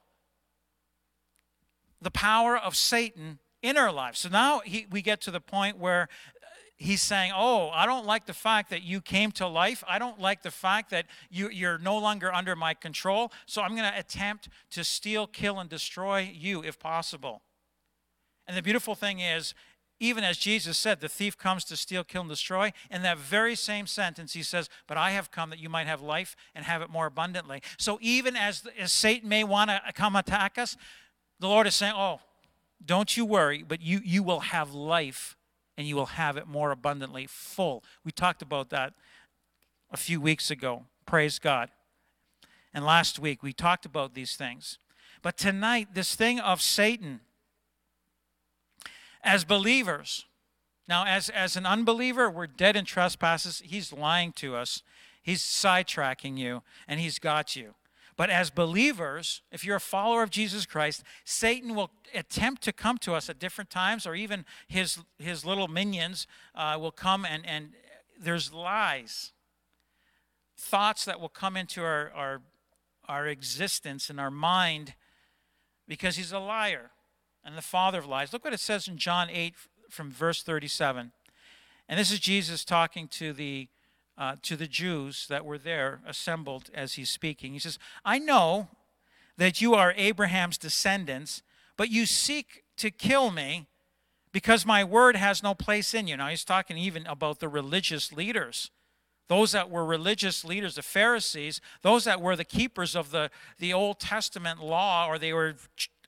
[2.01, 4.19] the power of Satan in our lives.
[4.19, 6.45] So now he, we get to the point where uh,
[6.77, 9.83] he's saying, Oh, I don't like the fact that you came to life.
[9.87, 13.31] I don't like the fact that you, you're no longer under my control.
[13.47, 17.41] So I'm going to attempt to steal, kill, and destroy you if possible.
[18.47, 19.55] And the beautiful thing is,
[19.99, 22.73] even as Jesus said, the thief comes to steal, kill, and destroy.
[22.91, 26.01] In that very same sentence, he says, But I have come that you might have
[26.01, 27.61] life and have it more abundantly.
[27.77, 30.75] So even as, as Satan may want to come attack us,
[31.39, 32.19] the Lord is saying, Oh,
[32.85, 35.37] don't you worry, but you, you will have life
[35.77, 37.83] and you will have it more abundantly, full.
[38.03, 38.93] We talked about that
[39.91, 40.83] a few weeks ago.
[41.05, 41.69] Praise God.
[42.73, 44.77] And last week we talked about these things.
[45.21, 47.21] But tonight, this thing of Satan,
[49.25, 50.25] as believers,
[50.87, 53.61] now as, as an unbeliever, we're dead in trespasses.
[53.65, 54.83] He's lying to us,
[55.21, 57.73] he's sidetracking you, and he's got you.
[58.17, 62.97] But as believers, if you're a follower of Jesus Christ, Satan will attempt to come
[62.99, 67.45] to us at different times, or even his, his little minions uh, will come and,
[67.45, 67.73] and
[68.17, 69.33] there's lies,
[70.57, 72.41] thoughts that will come into our, our,
[73.09, 74.93] our existence and our mind
[75.87, 76.91] because he's a liar
[77.45, 78.33] and the father of lies.
[78.33, 79.53] Look what it says in John 8
[79.89, 81.11] from verse 37.
[81.87, 83.67] And this is Jesus talking to the
[84.17, 87.51] uh, to the Jews that were there assembled as he's speaking.
[87.51, 88.69] He says, I know
[89.37, 91.43] that you are Abraham's descendants,
[91.75, 93.67] but you seek to kill me
[94.31, 96.17] because my word has no place in you.
[96.17, 98.71] Now, he's talking even about the religious leaders.
[99.27, 103.73] Those that were religious leaders, the Pharisees, those that were the keepers of the, the
[103.73, 105.55] Old Testament law, or they were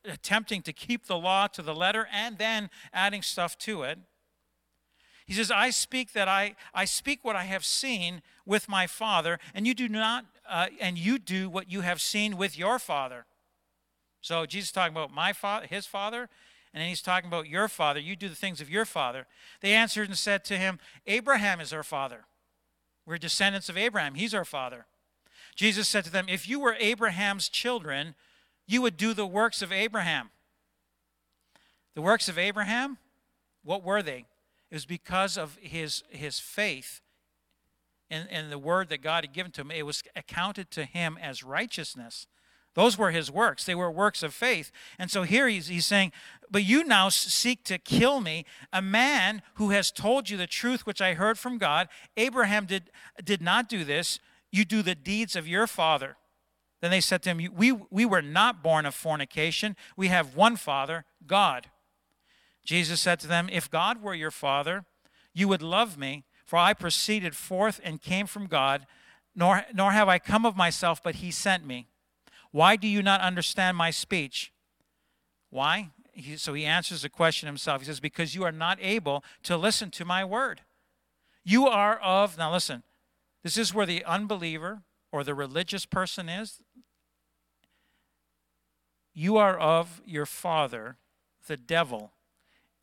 [0.07, 3.99] attempting to keep the law to the letter and then adding stuff to it.
[5.25, 9.39] He says, I speak that I, I speak what I have seen with my father,
[9.53, 13.25] and you do not, uh, and you do what you have seen with your father.
[14.21, 16.29] So Jesus is talking about my father, his father,
[16.73, 17.99] and then he's talking about your father.
[17.99, 19.25] You do the things of your father.
[19.61, 22.25] They answered and said to him, Abraham is our father.
[23.05, 24.15] We're descendants of Abraham.
[24.15, 24.85] He's our father.
[25.55, 28.15] Jesus said to them, If you were Abraham's children,
[28.67, 30.29] you would do the works of Abraham.
[31.95, 32.97] The works of Abraham,
[33.63, 34.25] what were they?
[34.69, 37.01] It was because of his, his faith
[38.09, 39.71] in, in the word that God had given to him.
[39.71, 42.27] It was accounted to him as righteousness.
[42.73, 43.63] Those were his works.
[43.63, 44.71] They were works of faith.
[44.99, 46.11] And so here he's, he's saying,
[46.51, 50.85] But you now seek to kill me, a man who has told you the truth
[50.85, 51.87] which I heard from God.
[52.15, 52.91] Abraham did,
[53.23, 54.19] did not do this.
[54.51, 56.17] You do the deeds of your father.
[56.81, 59.75] Then they said to him, we, we were not born of fornication.
[59.95, 61.67] We have one father, God.
[62.63, 64.85] Jesus said to them, If God were your father,
[65.33, 68.85] you would love me, for I proceeded forth and came from God,
[69.35, 71.87] nor, nor have I come of myself, but he sent me.
[72.51, 74.51] Why do you not understand my speech?
[75.49, 75.91] Why?
[76.11, 77.81] He, so he answers the question himself.
[77.81, 80.61] He says, Because you are not able to listen to my word.
[81.43, 82.83] You are of, now listen,
[83.43, 86.61] this is where the unbeliever or the religious person is.
[89.19, 90.97] You are of your father,
[91.47, 92.11] the devil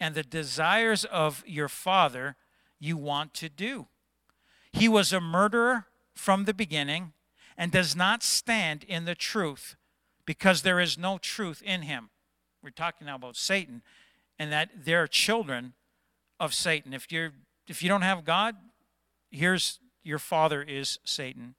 [0.00, 2.34] and the desires of your father
[2.80, 3.86] you want to do.
[4.72, 7.12] He was a murderer from the beginning
[7.56, 9.76] and does not stand in the truth
[10.26, 12.10] because there is no truth in him.
[12.64, 13.82] We're talking now about Satan
[14.36, 15.74] and that they're children
[16.40, 16.92] of Satan.
[16.92, 17.30] If you're
[17.68, 18.56] if you don't have God,
[19.30, 21.54] here's your father is Satan.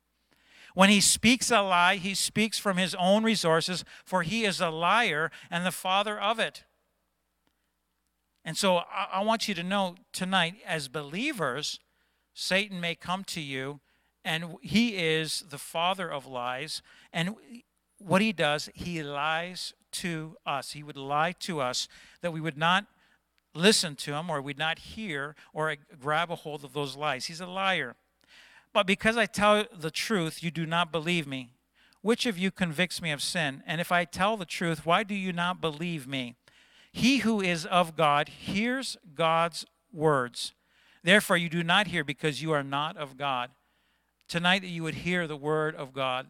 [0.75, 4.69] When he speaks a lie, he speaks from his own resources, for he is a
[4.69, 6.65] liar and the father of it.
[8.43, 11.79] And so I, I want you to know tonight, as believers,
[12.33, 13.79] Satan may come to you,
[14.25, 16.81] and he is the father of lies.
[17.13, 17.35] And
[17.97, 20.73] what he does, he lies to us.
[20.73, 21.88] He would lie to us
[22.21, 22.85] that we would not
[23.53, 27.27] listen to him or we'd not hear or grab a hold of those lies.
[27.27, 27.95] He's a liar.
[28.75, 31.51] But because I tell the truth, you do not believe me.
[32.01, 33.63] Which of you convicts me of sin?
[33.65, 36.35] And if I tell the truth, why do you not believe me?
[36.91, 40.51] He who is of God hears God's words.
[41.05, 43.51] Therefore, you do not hear because you are not of God.
[44.27, 46.27] Tonight, that you would hear the word of God.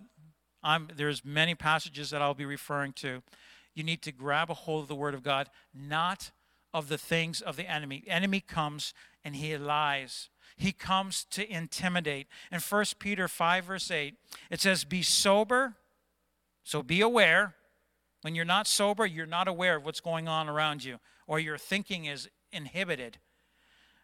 [0.62, 3.24] I'm, there's many passages that I'll be referring to.
[3.74, 6.30] You need to grab a hold of the word of God, not
[6.76, 8.04] of the things of the enemy.
[8.06, 10.30] The enemy comes and he lies.
[10.56, 12.28] He comes to intimidate.
[12.52, 14.16] In 1 Peter 5, verse 8,
[14.50, 15.76] it says, Be sober,
[16.64, 17.56] so be aware
[18.26, 21.60] when you're not sober, you're not aware of what's going on around you, or your
[21.60, 23.20] thinking is inhibited.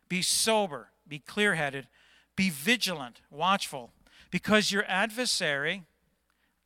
[0.10, 1.88] Be sober, be clear headed,
[2.36, 3.91] be vigilant, watchful,
[4.30, 5.86] because your adversary,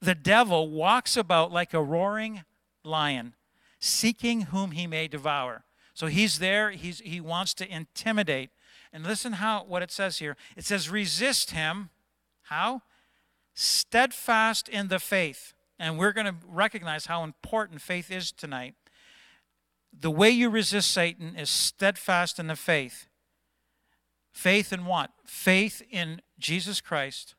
[0.01, 2.43] the devil, walks about like a roaring
[2.83, 3.35] lion,
[3.79, 5.63] seeking whom he may devour.
[5.93, 8.49] So he's there, he's, he wants to intimidate.
[8.95, 10.37] And listen how what it says here.
[10.55, 11.89] It says, resist him.
[12.43, 12.81] How?
[13.53, 18.75] Steadfast in the faith and we're going to recognize how important faith is tonight.
[19.97, 23.07] the way you resist Satan is steadfast in the faith.
[24.33, 25.11] Faith in what?
[25.25, 27.33] Faith in Jesus Christ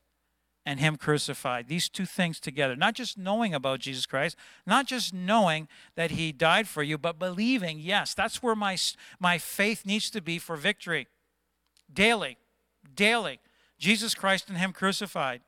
[0.65, 1.67] and Him crucified.
[1.67, 2.75] These two things together.
[2.75, 4.35] Not just knowing about Jesus Christ,
[4.65, 8.75] not just knowing that He died for you, but believing, yes, that's where my,
[9.19, 11.07] my faith needs to be for victory.
[11.91, 12.37] Daily,
[12.93, 13.39] daily.
[13.77, 15.41] Jesus Christ and Him crucified.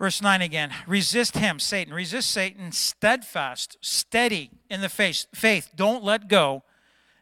[0.00, 1.92] Verse 9 again resist him, Satan.
[1.92, 5.26] Resist Satan steadfast, steady in the faith.
[5.34, 6.62] Faith, don't let go,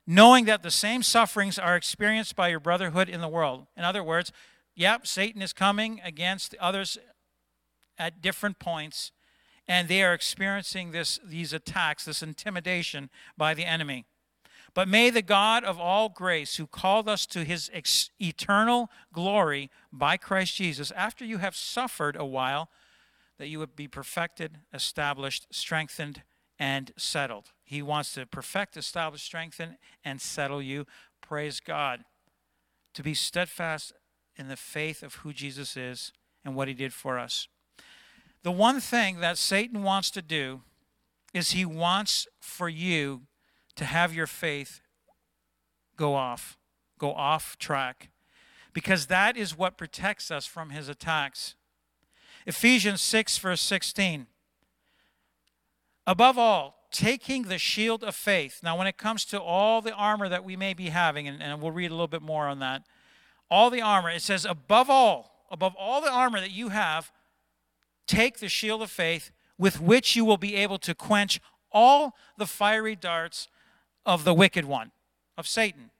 [0.06, 3.66] knowing that the same sufferings are experienced by your brotherhood in the world.
[3.76, 4.30] In other words,
[4.76, 6.96] yep, Satan is coming against others
[7.98, 9.10] at different points,
[9.66, 14.06] and they are experiencing this, these attacks, this intimidation by the enemy.
[14.74, 19.70] But may the God of all grace, who called us to his ex- eternal glory
[19.92, 22.68] by Christ Jesus, after you have suffered a while,
[23.38, 26.22] that you would be perfected, established, strengthened,
[26.58, 27.52] and settled.
[27.64, 30.86] He wants to perfect, establish, strengthen, and settle you.
[31.20, 32.04] Praise God.
[32.94, 33.92] To be steadfast
[34.36, 36.12] in the faith of who Jesus is
[36.44, 37.48] and what he did for us.
[38.42, 40.62] The one thing that Satan wants to do
[41.34, 43.22] is he wants for you
[43.78, 44.80] to have your faith
[45.96, 46.58] go off,
[46.98, 48.10] go off track,
[48.72, 51.54] because that is what protects us from his attacks.
[52.44, 54.26] Ephesians 6, verse 16.
[56.06, 58.60] Above all, taking the shield of faith.
[58.62, 61.60] Now, when it comes to all the armor that we may be having, and, and
[61.60, 62.82] we'll read a little bit more on that,
[63.50, 67.12] all the armor, it says, above all, above all the armor that you have,
[68.06, 72.46] take the shield of faith with which you will be able to quench all the
[72.46, 73.48] fiery darts
[74.06, 74.92] of the wicked one,
[75.36, 75.90] of Satan.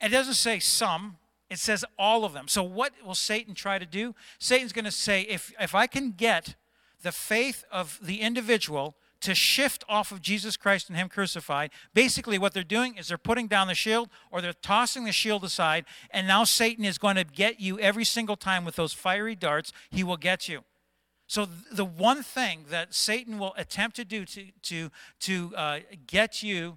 [0.00, 1.18] It doesn't say some,
[1.48, 2.48] it says all of them.
[2.48, 4.14] So, what will Satan try to do?
[4.38, 6.56] Satan's going to say, if, if I can get
[7.02, 12.38] the faith of the individual to shift off of Jesus Christ and Him crucified, basically
[12.38, 15.84] what they're doing is they're putting down the shield or they're tossing the shield aside,
[16.10, 19.72] and now Satan is going to get you every single time with those fiery darts.
[19.90, 20.64] He will get you.
[21.32, 26.42] So, the one thing that Satan will attempt to do to, to, to uh, get
[26.42, 26.76] you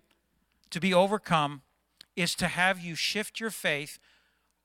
[0.69, 1.61] to be overcome
[2.15, 3.99] is to have you shift your faith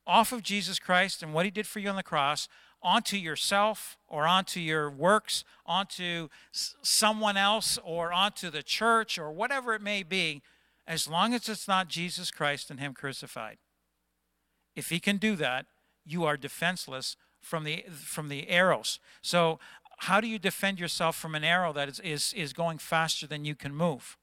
[0.06, 2.46] off of Jesus Christ and what he did for you on the cross
[2.80, 9.74] onto yourself or onto your works, onto someone else or onto the church or whatever
[9.74, 10.40] it may be,
[10.86, 13.58] as long as it's not Jesus Christ and him crucified.
[14.76, 15.66] If he can do that,
[16.06, 19.00] you are defenseless from the from the arrows.
[19.22, 19.58] So
[20.00, 23.44] how do you defend yourself from an arrow that is, is, is going faster than
[23.44, 24.16] you can move?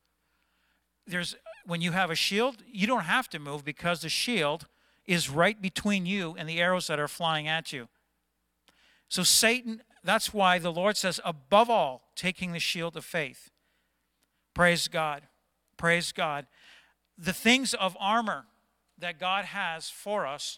[1.05, 1.35] There's,
[1.67, 4.65] when you have a shield, you don't have to move because the shield
[5.05, 7.89] is right between you and the arrows that are flying at you.
[9.07, 13.51] So, Satan, that's why the Lord says, above all, taking the shield of faith.
[14.55, 15.27] Praise God.
[15.77, 16.47] Praise God.
[17.19, 18.45] The things of armor
[18.97, 20.57] that God has for us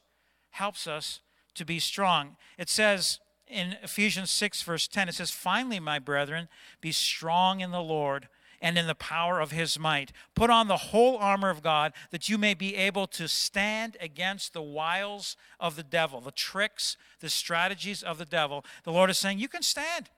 [0.51, 1.19] helps us
[1.55, 2.37] to be strong.
[2.57, 3.19] It says,
[3.49, 6.47] in Ephesians 6, verse 10, it says, Finally, my brethren,
[6.81, 8.29] be strong in the Lord
[8.61, 10.11] and in the power of his might.
[10.35, 14.53] Put on the whole armor of God that you may be able to stand against
[14.53, 18.65] the wiles of the devil, the tricks, the strategies of the devil.
[18.83, 20.09] The Lord is saying, You can stand.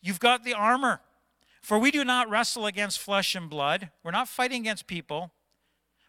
[0.00, 1.00] You've got the armor.
[1.62, 3.90] For we do not wrestle against flesh and blood.
[4.04, 5.32] We're not fighting against people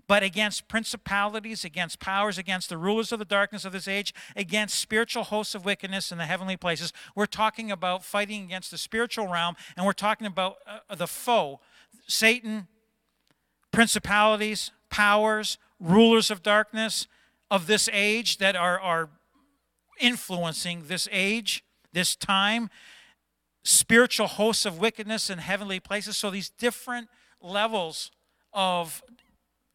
[0.07, 4.79] but against principalities, against powers, against the rulers of the darkness of this age, against
[4.79, 6.93] spiritual hosts of wickedness in the heavenly places.
[7.15, 11.59] We're talking about fighting against the spiritual realm, and we're talking about uh, the foe
[12.07, 12.67] Satan,
[13.71, 17.07] principalities, powers, rulers of darkness
[17.51, 19.09] of this age that are, are
[19.99, 22.69] influencing this age, this time,
[23.63, 26.17] spiritual hosts of wickedness in heavenly places.
[26.17, 27.09] So these different
[27.41, 28.11] levels
[28.53, 29.03] of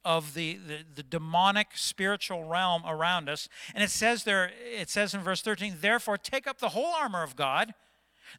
[0.04, 3.48] of the, the, the, demonic spiritual realm around us.
[3.74, 7.22] And it says there, it says in verse 13, therefore take up the whole armor
[7.22, 7.72] of God,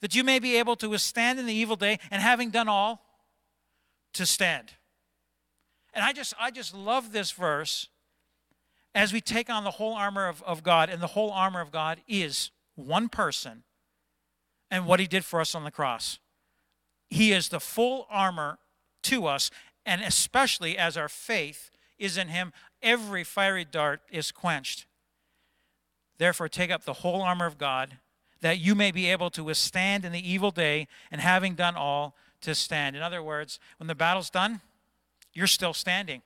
[0.01, 3.01] that you may be able to withstand in the evil day, and having done all,
[4.13, 4.73] to stand.
[5.93, 7.87] And I just I just love this verse
[8.95, 11.71] as we take on the whole armor of, of God, and the whole armor of
[11.71, 13.63] God is one person
[14.69, 16.19] and what he did for us on the cross.
[17.09, 18.59] He is the full armor
[19.03, 19.51] to us
[19.85, 24.85] and especially as our faith is in him, every fiery dart is quenched.
[26.17, 27.97] Therefore, take up the whole armor of God,
[28.41, 32.15] that you may be able to withstand in the evil day, and having done all,
[32.41, 32.95] to stand.
[32.95, 34.61] In other words, when the battle's done,
[35.33, 36.21] you're still standing.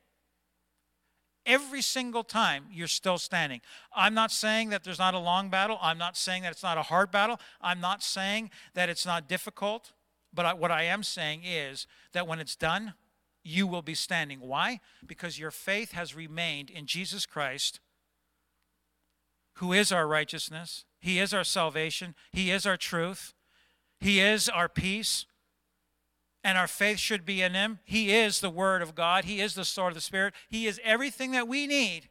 [1.45, 3.61] Every single time, you're still standing.
[3.95, 5.77] I'm not saying that there's not a long battle.
[5.81, 7.39] I'm not saying that it's not a hard battle.
[7.61, 9.93] I'm not saying that it's not difficult.
[10.33, 12.95] But I, what I am saying is that when it's done,
[13.47, 14.39] you will be standing.
[14.39, 14.79] Why?
[15.05, 17.79] Because your faith has remained in Jesus Christ,
[19.55, 20.85] who is our righteousness.
[20.99, 22.13] He is our salvation.
[22.31, 23.33] He is our truth.
[23.99, 25.25] He is our peace.
[26.43, 27.79] And our faith should be in Him.
[27.83, 29.25] He is the Word of God.
[29.25, 30.33] He is the sword of the Spirit.
[30.49, 32.09] He is everything that we need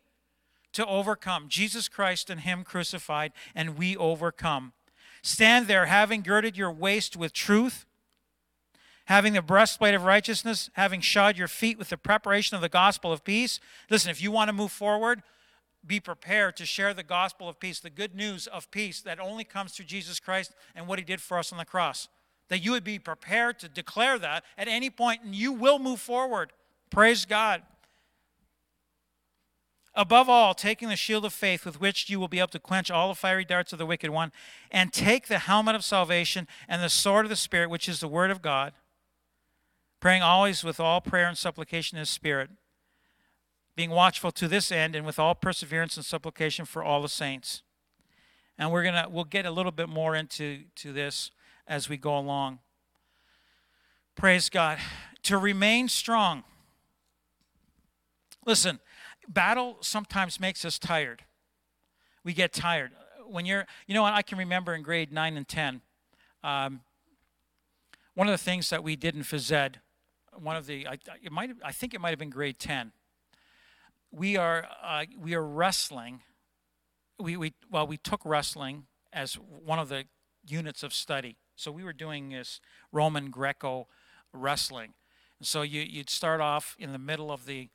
[0.72, 1.46] to overcome.
[1.48, 4.72] Jesus Christ and Him crucified, and we overcome.
[5.22, 7.86] Stand there, having girded your waist with truth,
[9.06, 13.12] having the breastplate of righteousness, having shod your feet with the preparation of the gospel
[13.12, 13.58] of peace.
[13.88, 15.22] Listen, if you want to move forward,
[15.86, 19.44] be prepared to share the gospel of peace, the good news of peace that only
[19.44, 22.08] comes through Jesus Christ and what he did for us on the cross.
[22.48, 26.00] That you would be prepared to declare that at any point and you will move
[26.00, 26.52] forward.
[26.90, 27.62] Praise God.
[29.94, 32.90] Above all, taking the shield of faith with which you will be able to quench
[32.90, 34.30] all the fiery darts of the wicked one,
[34.70, 38.08] and take the helmet of salvation and the sword of the Spirit, which is the
[38.08, 38.74] word of God,
[40.06, 42.48] praying always with all prayer and supplication in the Spirit
[43.74, 47.64] being watchful to this end and with all perseverance and supplication for all the saints.
[48.56, 51.32] And we're gonna we'll get a little bit more into to this
[51.66, 52.60] as we go along.
[54.14, 54.78] Praise God.
[55.24, 56.44] To remain strong.
[58.46, 58.78] Listen,
[59.28, 61.24] battle sometimes makes us tired.
[62.22, 62.92] We get tired.
[63.26, 65.80] When you're, you know what, I can remember in grade 9 and 10,
[66.44, 66.82] um,
[68.14, 69.80] one of the things that we did in phys ed,
[70.40, 72.92] one of the, I, it might, I think it might have been grade 10,
[74.16, 76.20] we are uh, we are wrestling.
[77.18, 80.04] We we well we took wrestling as one of the
[80.46, 81.36] units of study.
[81.54, 82.60] So we were doing this
[82.92, 83.88] Roman Greco
[84.32, 84.94] wrestling.
[85.38, 87.68] And so you you'd start off in the middle of the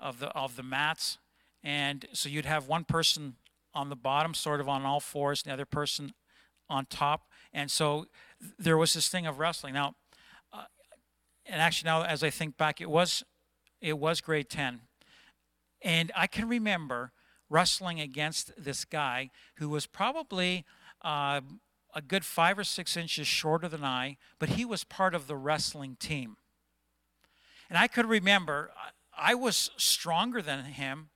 [0.00, 1.18] of the of the mats,
[1.64, 3.34] and so you'd have one person
[3.74, 6.14] on the bottom, sort of on all fours, and the other person
[6.70, 8.06] on top, and so
[8.58, 9.74] there was this thing of wrestling.
[9.74, 9.94] Now,
[11.48, 13.24] and actually now as I think back, it was
[13.80, 14.80] it was grade ten
[15.82, 17.12] and I can remember
[17.48, 20.64] wrestling against this guy who was probably
[21.02, 21.40] uh,
[21.94, 25.36] a good five or six inches shorter than I, but he was part of the
[25.36, 26.36] wrestling team.
[27.68, 28.70] And I could remember
[29.16, 31.10] I was stronger than him,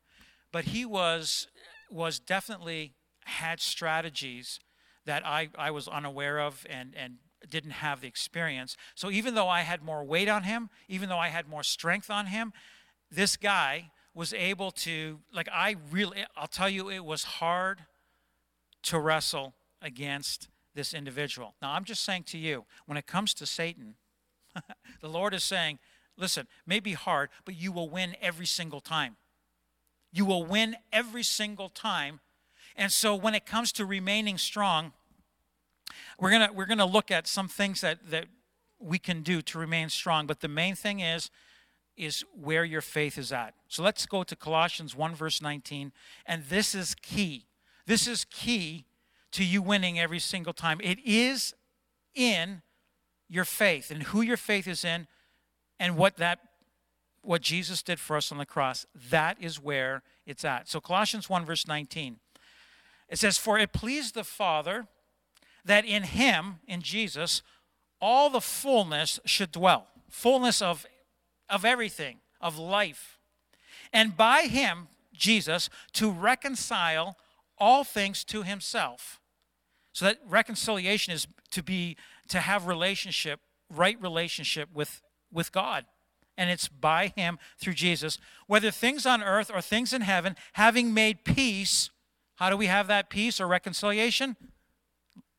[0.50, 1.48] but he was
[1.90, 4.58] was definitely had strategies
[5.04, 7.16] that I, I was unaware of and, and
[7.50, 8.76] didn't have the experience.
[8.94, 12.10] So even though I had more weight on him, even though I had more strength
[12.10, 12.52] on him,
[13.10, 17.84] this guy was able to, like, I really, I'll tell you, it was hard
[18.84, 21.54] to wrestle against this individual.
[21.62, 23.94] Now, I'm just saying to you, when it comes to Satan,
[25.00, 25.78] the Lord is saying,
[26.16, 29.16] listen, may be hard, but you will win every single time.
[30.12, 32.20] You will win every single time.
[32.76, 34.92] And so when it comes to remaining strong,
[36.18, 38.26] we're going to we're going to look at some things that that
[38.78, 41.30] we can do to remain strong, but the main thing is
[41.96, 43.54] is where your faith is at.
[43.68, 45.92] So let's go to Colossians 1, verse 19.
[46.24, 47.44] And this is key.
[47.86, 48.86] This is key
[49.32, 50.80] to you winning every single time.
[50.82, 51.54] It is
[52.14, 52.62] in
[53.28, 55.06] your faith and who your faith is in
[55.78, 56.38] and what that
[57.24, 58.84] what Jesus did for us on the cross.
[59.10, 60.68] That is where it's at.
[60.68, 62.16] So Colossians 1 verse 19.
[63.08, 64.86] It says for it pleased the Father
[65.64, 67.42] that in him in Jesus
[68.00, 69.86] all the fullness should dwell.
[70.08, 70.86] Fullness of
[71.48, 73.18] of everything, of life.
[73.92, 77.16] And by him, Jesus, to reconcile
[77.58, 79.20] all things to himself.
[79.92, 81.96] So that reconciliation is to be
[82.28, 83.40] to have relationship,
[83.70, 85.84] right relationship with with God.
[86.36, 90.94] And it's by him through Jesus, whether things on earth or things in heaven, having
[90.94, 91.90] made peace.
[92.36, 94.36] How do we have that peace or reconciliation?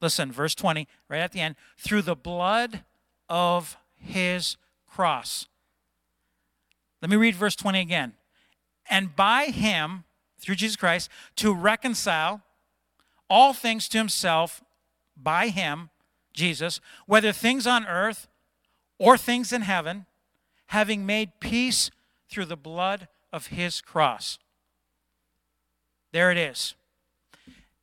[0.04, 2.84] Listen, verse 20, right at the end, through the blood
[3.30, 5.48] of his cross.
[7.02, 8.12] Let me read verse 20 again.
[8.90, 10.04] And by him,
[10.42, 12.42] through Jesus Christ, to reconcile
[13.30, 14.62] all things to himself
[15.16, 15.90] by him,
[16.34, 18.28] Jesus, whether things on earth
[19.00, 20.06] or things in heaven,
[20.68, 21.92] having made peace
[22.30, 24.38] through the blood of his cross.
[26.12, 26.76] There it is.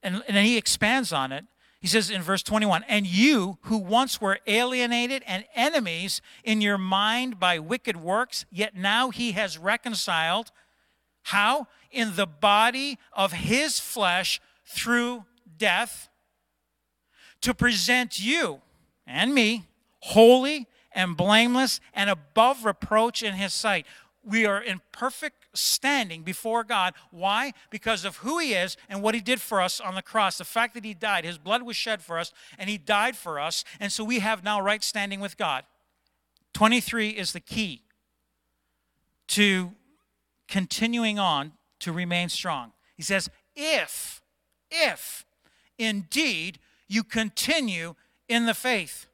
[0.03, 1.47] And, and then he expands on it
[1.81, 6.79] he says in verse 21 And you who once were alienated and enemies in your
[6.79, 10.53] mind by wicked works, yet now he has reconciled.
[11.25, 11.67] How?
[11.91, 15.25] In the body of his flesh through
[15.57, 16.09] death,
[17.41, 18.61] to present you
[19.07, 19.65] and me
[20.01, 23.87] holy and blameless and above reproach in his sight.
[24.23, 26.95] We are in perfect standing before God.
[27.11, 27.53] Why?
[27.71, 30.39] Because of who He is and what He did for us on the cross.
[30.39, 33.41] The fact that He died, His blood was shed for us, and He died for
[33.41, 33.65] us.
[33.79, 35.65] And so we have now right standing with God.
[36.53, 37.83] 23 is the key
[39.29, 39.73] to
[40.49, 42.73] continuing on to remain strong.
[42.97, 44.21] He says, if,
[44.71, 45.25] if
[45.79, 46.59] indeed
[46.89, 47.95] you continue
[48.29, 49.07] in the faith,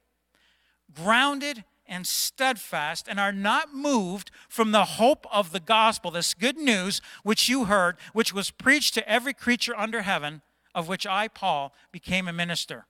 [0.93, 6.57] grounded and steadfast, and are not moved from the hope of the gospel, this good
[6.57, 10.41] news which you heard, which was preached to every creature under heaven,
[10.75, 12.85] of which I, Paul, became a minister.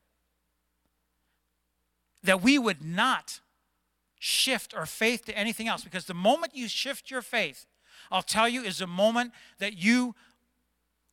[2.24, 3.40] That we would not
[4.20, 7.66] shift our faith to anything else, because the moment you shift your faith,
[8.12, 10.16] I'll tell you, is a moment that you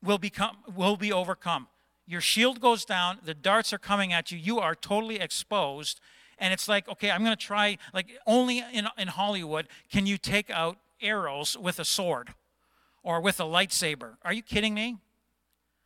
[0.02, 1.68] will become will be overcome.
[2.06, 6.00] Your shield goes down, the darts are coming at you, you are totally exposed,
[6.38, 10.18] and it's like, okay, I'm going to try, like, only in, in Hollywood can you
[10.18, 12.34] take out arrows with a sword
[13.02, 14.16] or with a lightsaber.
[14.22, 14.98] Are you kidding me?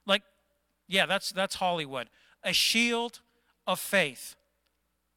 [0.07, 0.23] Like,
[0.87, 2.09] yeah, that's, that's Hollywood.
[2.43, 3.21] A shield
[3.67, 4.37] of faith.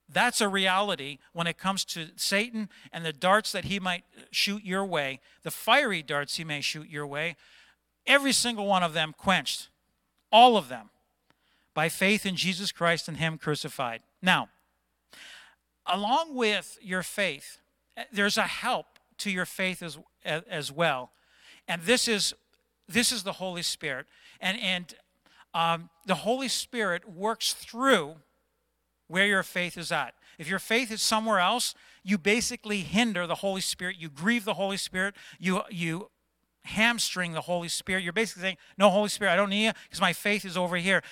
[0.10, 4.64] That's a reality when it comes to Satan and the darts that he might shoot
[4.64, 7.38] your way, the fiery darts he may shoot your way.
[8.06, 9.70] Every single one of them quenched.
[10.32, 10.90] All of them.
[11.74, 14.02] By faith in Jesus Christ and Him crucified.
[14.22, 14.50] Now,
[15.92, 17.60] along with your faith,
[17.98, 21.12] eh, there's a help to your faith as, as well.
[21.68, 22.34] And this is,
[22.88, 24.08] this is the Holy Spirit.
[24.40, 24.96] And, and
[25.54, 28.16] um, the Holy Spirit works through
[29.08, 30.14] where your faith is at.
[30.40, 33.98] If your faith is somewhere else, you basically hinder the Holy Spirit.
[34.00, 35.16] You grieve the Holy Spirit.
[35.38, 36.10] You, you
[36.64, 38.04] hamstring the Holy Spirit.
[38.04, 40.78] You're basically saying, No, Holy Spirit, I don't need you because my faith is over
[40.78, 41.04] here.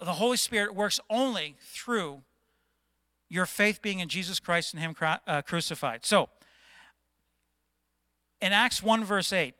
[0.00, 2.22] The Holy Spirit works only through
[3.28, 6.04] your faith being in Jesus Christ and Him uh, crucified.
[6.04, 6.28] So,
[8.40, 9.54] in Acts 1, verse 8,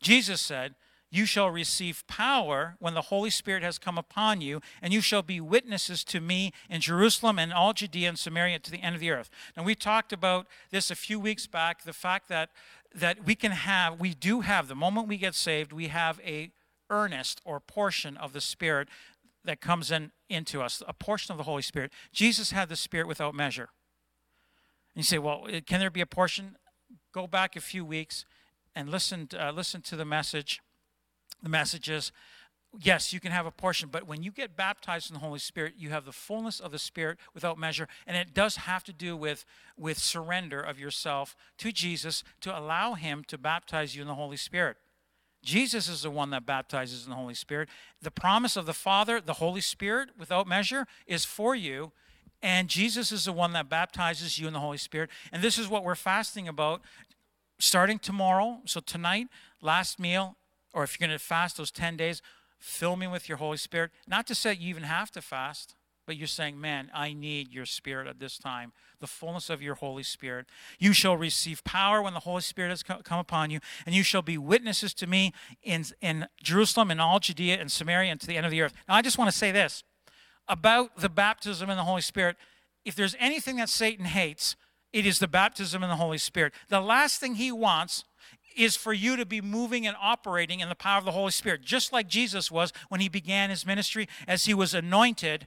[0.00, 0.74] Jesus said,
[1.10, 5.22] You shall receive power when the Holy Spirit has come upon you, and you shall
[5.22, 9.00] be witnesses to me in Jerusalem and all Judea and Samaria to the end of
[9.00, 9.30] the earth.
[9.56, 12.50] Now, we talked about this a few weeks back the fact that,
[12.94, 16.52] that we can have, we do have, the moment we get saved, we have a
[16.90, 18.88] earnest or portion of the Spirit
[19.44, 21.92] that comes in into us, a portion of the Holy Spirit.
[22.12, 23.68] Jesus had the Spirit without measure.
[24.94, 26.56] And you say, well, can there be a portion?
[27.12, 28.24] Go back a few weeks
[28.74, 30.60] and listen, uh, listen to the message.
[31.42, 32.10] The message is,
[32.80, 35.74] yes, you can have a portion, but when you get baptized in the Holy Spirit,
[35.76, 37.88] you have the fullness of the Spirit without measure.
[38.06, 39.44] And it does have to do with,
[39.76, 44.36] with surrender of yourself to Jesus to allow Him to baptize you in the Holy
[44.36, 44.76] Spirit.
[45.44, 47.68] Jesus is the one that baptizes in the Holy Spirit.
[48.00, 51.92] The promise of the Father, the Holy Spirit, without measure, is for you.
[52.42, 55.10] And Jesus is the one that baptizes you in the Holy Spirit.
[55.32, 56.82] And this is what we're fasting about
[57.58, 58.60] starting tomorrow.
[58.66, 59.28] So, tonight,
[59.62, 60.36] last meal,
[60.72, 62.20] or if you're going to fast those 10 days,
[62.58, 63.92] fill me with your Holy Spirit.
[64.06, 65.74] Not to say you even have to fast,
[66.06, 69.74] but you're saying, man, I need your Spirit at this time the fullness of your
[69.74, 70.46] Holy Spirit.
[70.78, 74.22] You shall receive power when the Holy Spirit has come upon you, and you shall
[74.22, 75.32] be witnesses to me
[75.62, 78.72] in, in Jerusalem and all Judea and Samaria and to the end of the earth.
[78.88, 79.82] Now, I just want to say this
[80.48, 82.36] about the baptism in the Holy Spirit.
[82.84, 84.56] If there's anything that Satan hates,
[84.92, 86.52] it is the baptism in the Holy Spirit.
[86.68, 88.04] The last thing he wants
[88.56, 91.62] is for you to be moving and operating in the power of the Holy Spirit,
[91.62, 95.46] just like Jesus was when he began his ministry as he was anointed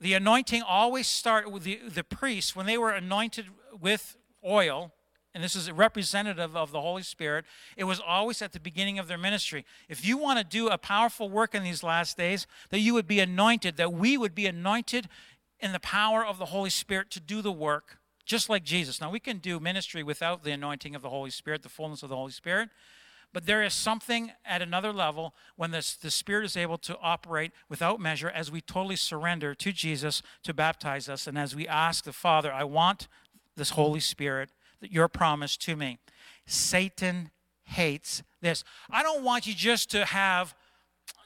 [0.00, 3.46] the anointing always started with the, the priests when they were anointed
[3.80, 4.92] with oil
[5.36, 7.44] and this is representative of the Holy Spirit,
[7.76, 9.66] it was always at the beginning of their ministry.
[9.86, 13.06] If you want to do a powerful work in these last days, that you would
[13.06, 15.10] be anointed, that we would be anointed
[15.60, 18.98] in the power of the Holy Spirit to do the work, just like Jesus.
[18.98, 22.08] Now, we can do ministry without the anointing of the Holy Spirit, the fullness of
[22.08, 22.70] the Holy Spirit,
[23.32, 27.52] but there is something at another level when this, the Spirit is able to operate
[27.68, 32.04] without measure as we totally surrender to Jesus to baptize us and as we ask
[32.04, 33.08] the Father, I want
[33.56, 34.50] this Holy Spirit,
[34.80, 35.98] that your promise to me.
[36.46, 37.30] Satan
[37.64, 38.64] hates this.
[38.90, 40.54] I don't want you just to have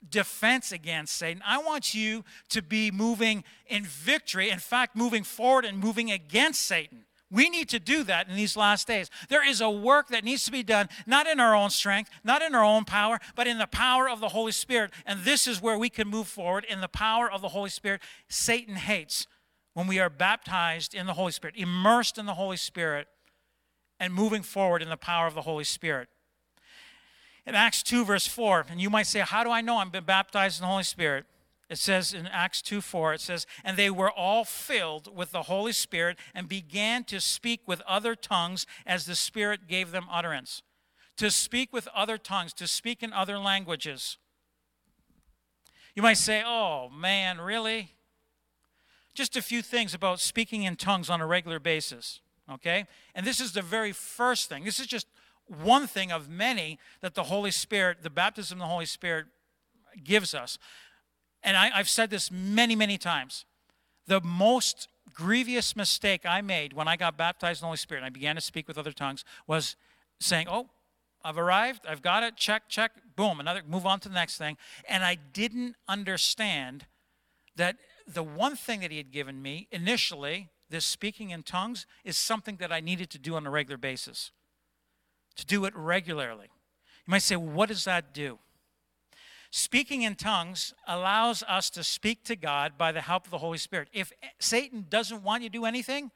[0.09, 1.43] defense against Satan.
[1.47, 6.63] I want you to be moving in victory, in fact, moving forward and moving against
[6.63, 7.05] Satan.
[7.31, 9.09] We need to do that in these last days.
[9.29, 12.43] There is a work that needs to be done, not in our own strength, not
[12.43, 14.91] in our own power, but in the power of the Holy Spirit.
[15.07, 18.03] And this is where we can move forward in the power of the Holy Spirit.
[18.29, 19.29] Satan hates
[19.75, 23.07] when we are baptized in the Holy Spirit, immersed in the Holy Spirit,
[24.01, 26.09] and moving forward in the power of the Holy Spirit.
[27.47, 30.05] In Acts 2, verse 4, and you might say, How do I know I've been
[30.05, 31.27] baptized in the Holy Spirit?
[31.71, 35.45] It says in Acts 2 4, it says, And they were all filled with the
[35.45, 40.63] Holy Spirit and began to speak with other tongues as the Spirit gave them utterance.
[41.19, 44.19] To speak with other tongues, to speak in other languages.
[45.95, 47.95] You might say, Oh, man, really?
[49.15, 52.87] Just a few things about speaking in tongues on a regular basis, okay?
[53.15, 54.65] And this is the very first thing.
[54.65, 55.07] This is just
[55.47, 59.27] one thing of many that the Holy Spirit, the baptism of the Holy Spirit,
[60.03, 60.59] gives us
[61.43, 63.45] and I, I've said this many, many times.
[64.07, 68.07] The most grievous mistake I made when I got baptized in the Holy Spirit and
[68.07, 69.77] I began to speak with other tongues was
[70.21, 70.69] saying, Oh,
[71.23, 74.57] I've arrived, I've got it, check, check, boom, another, move on to the next thing.
[74.89, 76.87] And I didn't understand
[77.57, 77.77] that
[78.07, 82.57] the one thing that He had given me initially, this speaking in tongues, is something
[82.57, 84.31] that I needed to do on a regular basis.
[85.37, 86.49] To do it regularly.
[87.07, 88.39] You might say, well, What does that do?
[89.51, 93.59] Speaking in tongues allows us to speak to God by the help of the Holy
[93.59, 93.89] Spirit.
[93.93, 96.13] If Satan doesn't want you to do anything,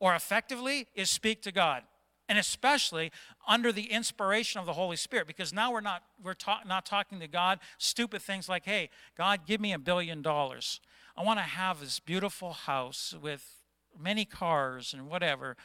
[0.00, 1.82] or effectively, is speak to God.
[2.28, 3.10] And especially
[3.48, 7.20] under the inspiration of the Holy Spirit, because now we're not we're ta- not talking
[7.20, 10.80] to God stupid things like, "Hey, God, give me a billion dollars.
[11.16, 13.64] I want to have this beautiful house with
[13.98, 15.56] many cars and whatever."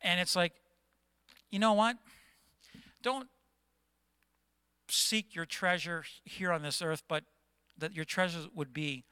[0.00, 0.52] And it's like,
[1.50, 1.96] you know what?
[3.02, 3.28] Don't
[4.92, 7.24] seek your treasure here on this earth, but
[7.78, 9.04] that your treasures would be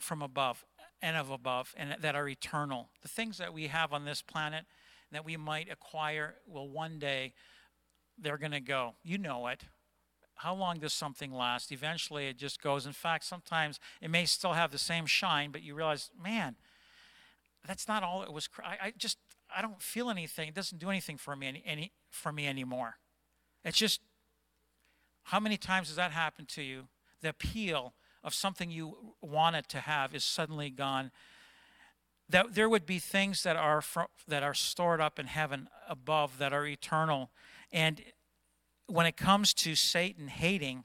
[0.00, 0.64] from above
[1.00, 2.90] and of above and that are eternal.
[3.02, 4.64] The things that we have on this planet
[5.10, 7.34] that we might acquire will one day
[8.18, 8.94] they're going to go.
[9.02, 9.64] You know it.
[10.36, 11.70] How long does something last?
[11.70, 12.86] Eventually it just goes.
[12.86, 16.56] In fact, sometimes it may still have the same shine, but you realize, man,
[17.66, 18.48] that's not all it was.
[18.64, 19.18] I, I just
[19.54, 20.48] I don't feel anything.
[20.48, 22.96] It doesn't do anything for me any, any for me anymore.
[23.64, 24.00] It's just
[25.24, 26.88] how many times has that happened to you?
[27.20, 27.94] The appeal
[28.24, 31.10] of something you wanted to have is suddenly gone.
[32.28, 33.82] That there would be things that are
[34.26, 37.30] that are stored up in heaven above that are eternal,
[37.72, 38.00] and
[38.86, 40.84] when it comes to Satan hating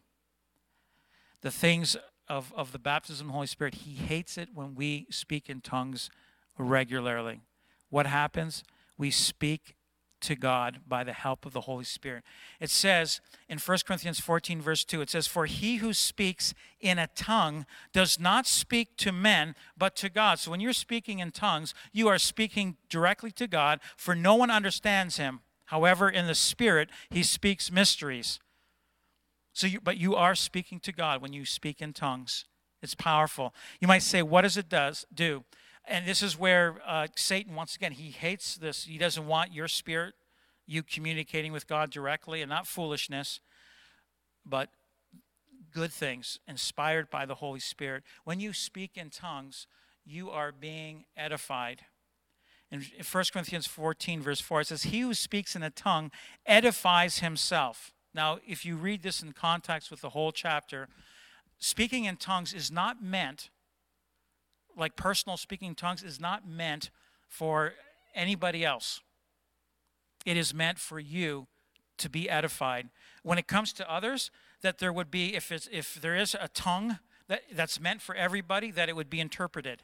[1.41, 1.95] the things
[2.27, 5.61] of, of the baptism of the Holy Spirit, he hates it when we speak in
[5.61, 6.09] tongues
[6.57, 7.41] regularly.
[7.89, 8.63] What happens?
[8.97, 9.75] We speak
[10.21, 12.23] to God by the help of the Holy Spirit.
[12.59, 16.99] It says in 1 Corinthians 14, verse 2, it says, For he who speaks in
[16.99, 20.39] a tongue does not speak to men, but to God.
[20.39, 24.51] So when you're speaking in tongues, you are speaking directly to God, for no one
[24.51, 25.41] understands him.
[25.65, 28.39] However, in the Spirit, he speaks mysteries.
[29.53, 32.45] So you, but you are speaking to God when you speak in tongues.
[32.81, 33.53] It's powerful.
[33.79, 35.43] You might say, What does it does do?
[35.87, 38.83] And this is where uh, Satan, once again, he hates this.
[38.83, 40.15] He doesn't want your spirit,
[40.65, 43.39] you communicating with God directly, and not foolishness,
[44.45, 44.69] but
[45.73, 48.03] good things inspired by the Holy Spirit.
[48.25, 49.67] When you speak in tongues,
[50.05, 51.81] you are being edified.
[52.69, 56.11] In 1 Corinthians 14, verse 4, it says, He who speaks in a tongue
[56.45, 57.93] edifies himself.
[58.13, 60.89] Now, if you read this in context with the whole chapter,
[61.59, 63.49] speaking in tongues is not meant
[64.77, 66.89] like personal speaking tongues is not meant
[67.27, 67.73] for
[68.15, 69.01] anybody else.
[70.25, 71.47] It is meant for you
[71.97, 72.89] to be edified.
[73.23, 74.29] When it comes to others,
[74.61, 78.15] that there would be, if, it's, if there is a tongue that, that's meant for
[78.15, 79.83] everybody, that it would be interpreted.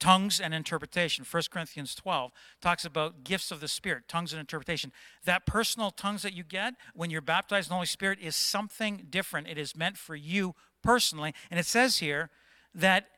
[0.00, 1.24] Tongues and interpretation.
[1.28, 2.30] 1 Corinthians 12
[2.60, 4.92] talks about gifts of the Spirit, tongues and interpretation.
[5.24, 9.06] That personal tongues that you get when you're baptized in the Holy Spirit is something
[9.10, 9.48] different.
[9.48, 11.34] It is meant for you personally.
[11.50, 12.30] And it says here
[12.74, 13.08] that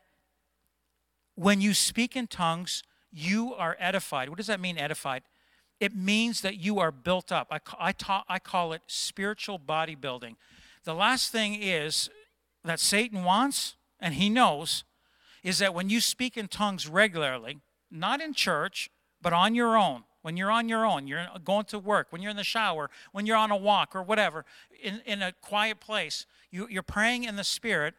[1.41, 4.29] when you speak in tongues, you are edified.
[4.29, 5.23] What does that mean, edified?
[5.79, 7.47] It means that you are built up.
[7.49, 10.35] I, I, ta- I call it spiritual bodybuilding.
[10.83, 12.11] The last thing is
[12.63, 14.83] that Satan wants, and he knows,
[15.41, 17.57] is that when you speak in tongues regularly,
[17.89, 21.79] not in church, but on your own, when you're on your own, you're going to
[21.79, 24.45] work, when you're in the shower, when you're on a walk or whatever,
[24.83, 27.95] in, in a quiet place, you, you're praying in the Spirit,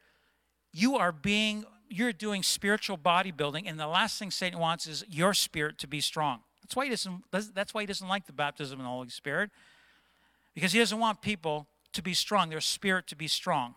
[0.72, 5.34] you are being you're doing spiritual bodybuilding, and the last thing Satan wants is your
[5.34, 6.40] spirit to be strong.
[6.62, 7.22] That's why he doesn't.
[7.30, 9.50] That's why he doesn't like the baptism in the Holy Spirit,
[10.54, 13.74] because he doesn't want people to be strong, their spirit to be strong.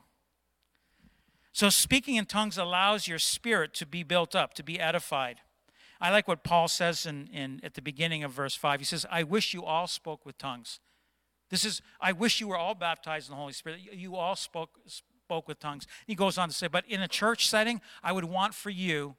[1.51, 5.39] So speaking in tongues allows your spirit to be built up, to be edified.
[6.01, 8.81] I like what Paul says in, in at the beginning of verse 5.
[8.81, 10.79] He says, I wish you all spoke with tongues.
[11.49, 13.79] This is, I wish you were all baptized in the Holy Spirit.
[13.93, 14.71] You all spoke,
[15.25, 15.87] spoke with tongues.
[16.05, 19.15] He goes on to say, but in a church setting, I would want for you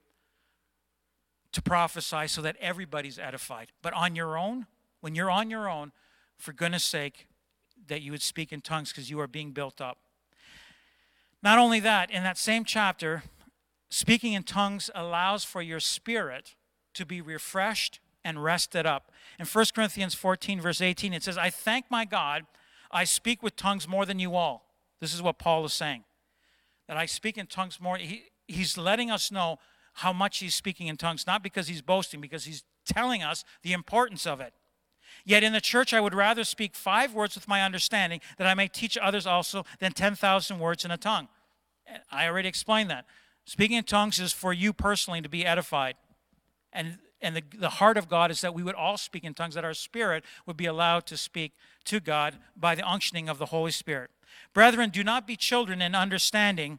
[1.50, 3.72] to prophesy so that everybody's edified.
[3.82, 4.66] But on your own,
[5.00, 5.90] when you're on your own,
[6.36, 7.26] for goodness sake,
[7.88, 9.98] that you would speak in tongues because you are being built up.
[11.42, 13.24] Not only that, in that same chapter,
[13.90, 16.54] speaking in tongues allows for your spirit
[16.94, 19.10] to be refreshed and rested up.
[19.40, 22.44] In 1 Corinthians 14, verse 18, it says, I thank my God,
[22.92, 24.65] I speak with tongues more than you all.
[25.00, 26.04] This is what Paul is saying.
[26.88, 27.96] That I speak in tongues more.
[27.96, 29.58] He, he's letting us know
[29.94, 33.72] how much he's speaking in tongues, not because he's boasting, because he's telling us the
[33.72, 34.52] importance of it.
[35.24, 38.54] Yet in the church, I would rather speak five words with my understanding that I
[38.54, 41.28] may teach others also than 10,000 words in a tongue.
[42.10, 43.06] I already explained that.
[43.44, 45.94] Speaking in tongues is for you personally to be edified.
[46.72, 49.54] And, and the, the heart of God is that we would all speak in tongues,
[49.54, 51.52] that our spirit would be allowed to speak
[51.84, 54.10] to God by the unctioning of the Holy Spirit.
[54.52, 56.78] Brethren, do not be children in understanding,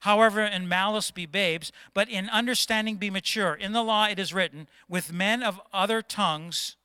[0.00, 3.54] however, in malice be babes, but in understanding be mature.
[3.54, 6.76] In the law it is written, With men of other tongues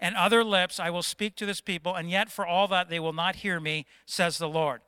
[0.00, 3.00] and other lips I will speak to this people, and yet for all that they
[3.00, 4.80] will not hear me, says the Lord.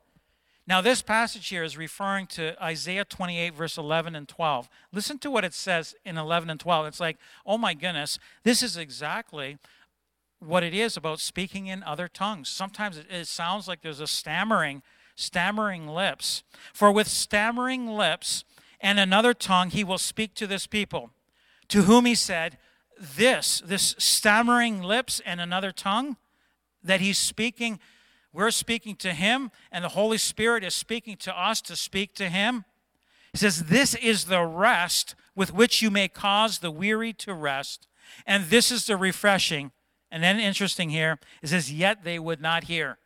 [0.67, 4.69] Now, this passage here is referring to Isaiah 28, verse 11 and 12.
[4.93, 6.85] Listen to what it says in 11 and 12.
[6.85, 9.57] It's like, oh my goodness, this is exactly
[10.41, 12.49] what it is about speaking in other tongues.
[12.49, 14.81] Sometimes it, it sounds like there's a stammering,
[15.15, 16.43] stammering lips.
[16.73, 18.43] For with stammering lips
[18.79, 21.11] and another tongue he will speak to this people,
[21.67, 22.57] to whom he said,
[22.99, 26.17] This, this stammering lips and another tongue
[26.83, 27.79] that he's speaking
[28.33, 32.29] we're speaking to him, and the Holy Spirit is speaking to us to speak to
[32.29, 32.63] him.
[33.33, 37.87] He says, This is the rest with which you may cause the weary to rest,
[38.25, 39.71] and this is the refreshing.
[40.11, 42.97] And then, interesting here, it says, Yet they would not hear.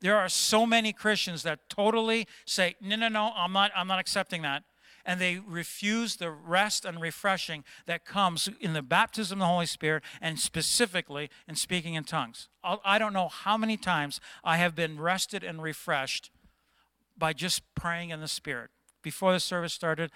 [0.00, 4.00] There are so many Christians that totally say, No, no, no, I'm not, I'm not
[4.00, 4.64] accepting that
[5.04, 9.66] and they refuse the rest and refreshing that comes in the baptism of the Holy
[9.66, 12.48] Spirit and specifically in speaking in tongues.
[12.62, 16.30] I don't know how many times I have been rested and refreshed
[17.16, 18.70] by just praying in the Spirit.
[19.02, 20.10] Before the service started,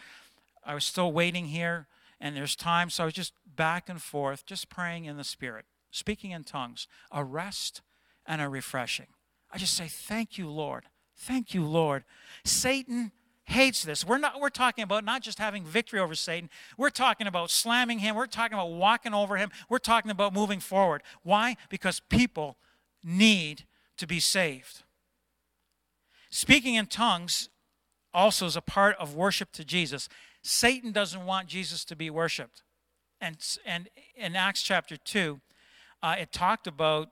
[0.64, 1.86] I was still waiting here,
[2.20, 5.64] and there's time, so I was just back and forth, just praying in the Spirit,
[5.94, 7.82] speaking in tongues, a rest
[8.26, 9.06] and a refreshing.
[9.52, 10.84] I just say, Thank you, Lord.
[11.16, 12.04] Thank you, Lord.
[12.44, 13.12] Satan
[13.44, 14.04] hates this.
[14.04, 16.50] We're not we're talking about not just having victory over Satan.
[16.76, 18.16] We're talking about slamming him.
[18.16, 19.50] We're talking about walking over him.
[19.68, 21.02] We're talking about moving forward.
[21.22, 21.56] Why?
[21.68, 22.56] Because people
[23.04, 23.64] need
[23.98, 24.82] to be saved.
[26.30, 27.48] Speaking in tongues
[28.12, 30.08] also is a part of worship to Jesus.
[30.42, 32.62] Satan doesn't want Jesus to be worshiped.
[33.20, 35.40] And, and in Acts chapter 2,
[36.04, 37.08] uh, it talked about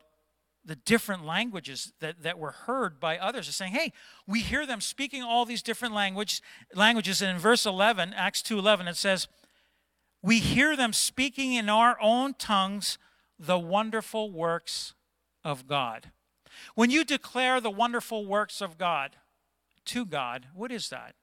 [0.67, 3.49] the different languages that, that were heard by others.
[3.49, 3.93] Are saying hey
[4.27, 6.43] we hear them speaking all these different language,
[6.75, 9.29] languages and in verse 11 acts 2.11 it says
[10.23, 12.99] we hear them speaking in our own tongues
[13.39, 14.95] the wonderful works
[15.43, 16.13] of god.
[16.75, 19.17] When you declare the wonderful works of god
[19.87, 21.15] to god what is that?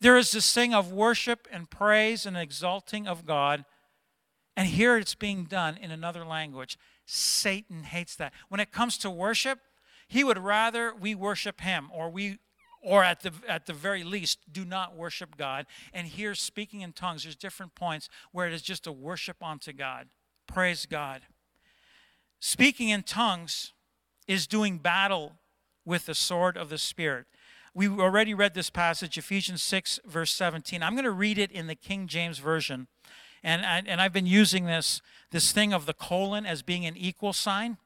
[0.00, 3.64] There is this thing of worship and praise and exalting of god
[4.56, 8.32] and here it's being done in another language Satan hates that.
[8.48, 9.60] When it comes to worship,
[10.08, 12.38] he would rather we worship him or we
[12.82, 15.66] or at the at the very least do not worship God.
[15.92, 19.72] And here speaking in tongues there's different points where it is just a worship unto
[19.72, 20.08] God.
[20.46, 21.22] Praise God.
[22.38, 23.72] Speaking in tongues
[24.28, 25.36] is doing battle
[25.84, 27.26] with the sword of the spirit.
[27.72, 30.82] We already read this passage Ephesians 6 verse 17.
[30.82, 32.88] I'm going to read it in the King James version
[33.54, 37.32] and, and I've been using this, this thing of the colon as being an equal
[37.32, 37.76] sign.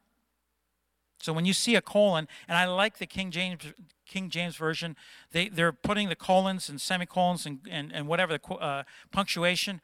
[1.20, 3.60] So when you see a colon, and I like the King James
[4.06, 4.96] King James version,
[5.32, 9.80] they they're putting the colons and semicolons and and, and whatever the uh, punctuation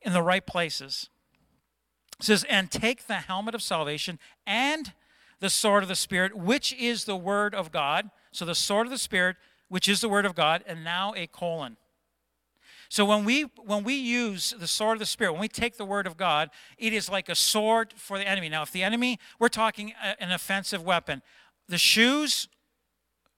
[0.00, 1.10] in the right places.
[2.20, 4.92] It says, and take the helmet of salvation and
[5.40, 8.10] the sword of the Spirit, which is the word of God.
[8.30, 9.36] So the sword of the Spirit,
[9.68, 11.76] which is the word of God, and now a colon.
[12.94, 15.84] So when we when we use the sword of the spirit, when we take the
[15.84, 18.48] word of God, it is like a sword for the enemy.
[18.48, 21.20] Now, if the enemy, we're talking an offensive weapon.
[21.66, 22.46] The shoes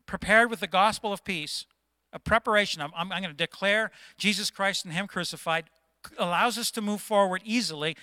[0.05, 1.65] prepared with the gospel of peace,
[2.13, 2.83] a preparation.
[2.83, 5.71] I'm, I'm, I'm going to declare Jesus Christ and Him crucified
[6.19, 7.97] allows us to move forward easily.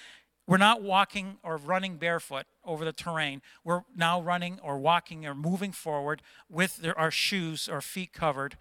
[0.47, 3.43] We're not walking or running barefoot over the terrain.
[3.63, 8.57] We're now running or walking or moving forward with our shoes or feet covered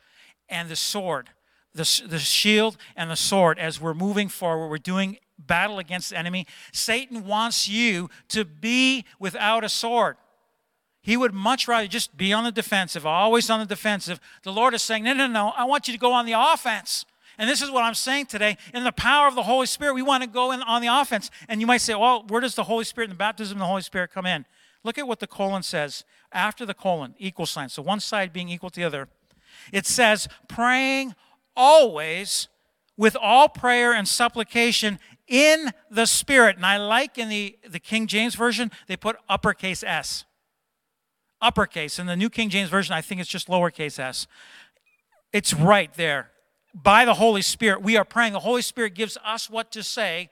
[0.47, 1.31] and the sword
[1.75, 4.69] the, the shield and the sword as we're moving forward.
[4.69, 6.47] We're doing battle against the enemy.
[6.73, 10.17] Satan wants you to be without a sword.
[11.01, 14.21] He would much rather just be on the defensive, always on the defensive.
[14.45, 17.05] The Lord is saying, No, no, no, I want you to go on the offense.
[17.39, 18.57] And this is what I'm saying today.
[18.73, 21.31] In the power of the Holy Spirit, we want to go in on the offense.
[21.49, 23.67] And you might say, Well, where does the Holy Spirit and the baptism of the
[23.67, 24.47] Holy Spirit come in?
[24.85, 27.69] Look at what the colon says after the colon, equal sign.
[27.69, 29.09] So one side being equal to the other.
[29.73, 31.15] It says, praying
[31.57, 32.49] always
[32.97, 36.57] with all prayer and supplication in the Spirit.
[36.57, 40.25] And I like in the, the King James Version, they put uppercase S.
[41.41, 41.99] Uppercase.
[41.99, 44.27] In the New King James Version, I think it's just lowercase s.
[45.33, 46.31] It's right there.
[46.75, 48.33] By the Holy Spirit, we are praying.
[48.33, 50.31] The Holy Spirit gives us what to say,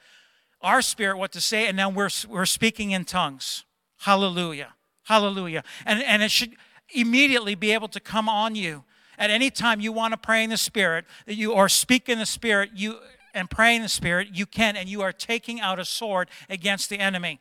[0.62, 3.64] our spirit what to say, and now we're, we're speaking in tongues.
[4.01, 4.75] Hallelujah.
[5.05, 5.64] Hallelujah.
[5.85, 6.55] And, and it should
[6.95, 8.85] immediately be able to come on you.
[9.21, 12.18] At any time you want to pray in the Spirit, that you or speak in
[12.18, 12.99] the Spirit, you
[13.35, 16.91] and pray in the Spirit, you can, and you are taking out a sword against
[16.91, 17.39] the enemy.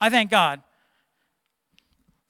[0.00, 0.62] I thank God.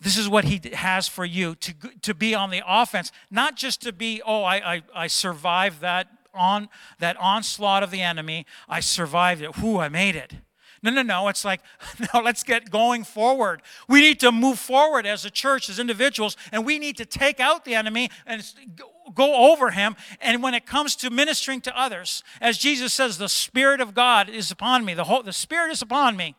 [0.01, 3.83] This is what he has for you to, to be on the offense, not just
[3.83, 6.69] to be, oh, I, I, I survived that on
[6.99, 8.47] that onslaught of the enemy.
[8.69, 9.59] I survived it.
[9.59, 10.33] Whoo, I made it.
[10.83, 11.29] No, no, no.
[11.29, 11.61] It's like,
[12.15, 13.63] no, let's get going forward.
[13.89, 17.39] We need to move forward as a church, as individuals, and we need to take
[17.39, 18.43] out the enemy and
[19.15, 19.97] go over him.
[20.21, 24.29] And when it comes to ministering to others, as Jesus says, the Spirit of God
[24.29, 26.35] is upon me, the, whole, the Spirit is upon me.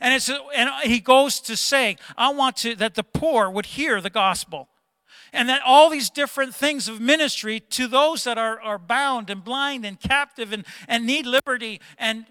[0.00, 4.00] And, it's, and he goes to say, I want to, that the poor would hear
[4.00, 4.68] the gospel
[5.32, 9.42] and that all these different things of ministry to those that are, are bound and
[9.42, 12.26] blind and captive and, and need liberty and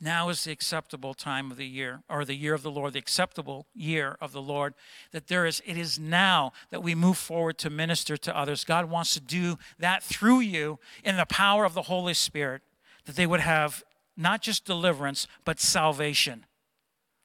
[0.00, 2.98] now is the acceptable time of the year or the year of the lord the
[2.98, 4.74] acceptable year of the lord
[5.12, 8.64] that there is it is now that we move forward to minister to others.
[8.64, 12.62] God wants to do that through you in the power of the holy spirit
[13.06, 13.82] that they would have
[14.16, 16.44] not just deliverance but salvation.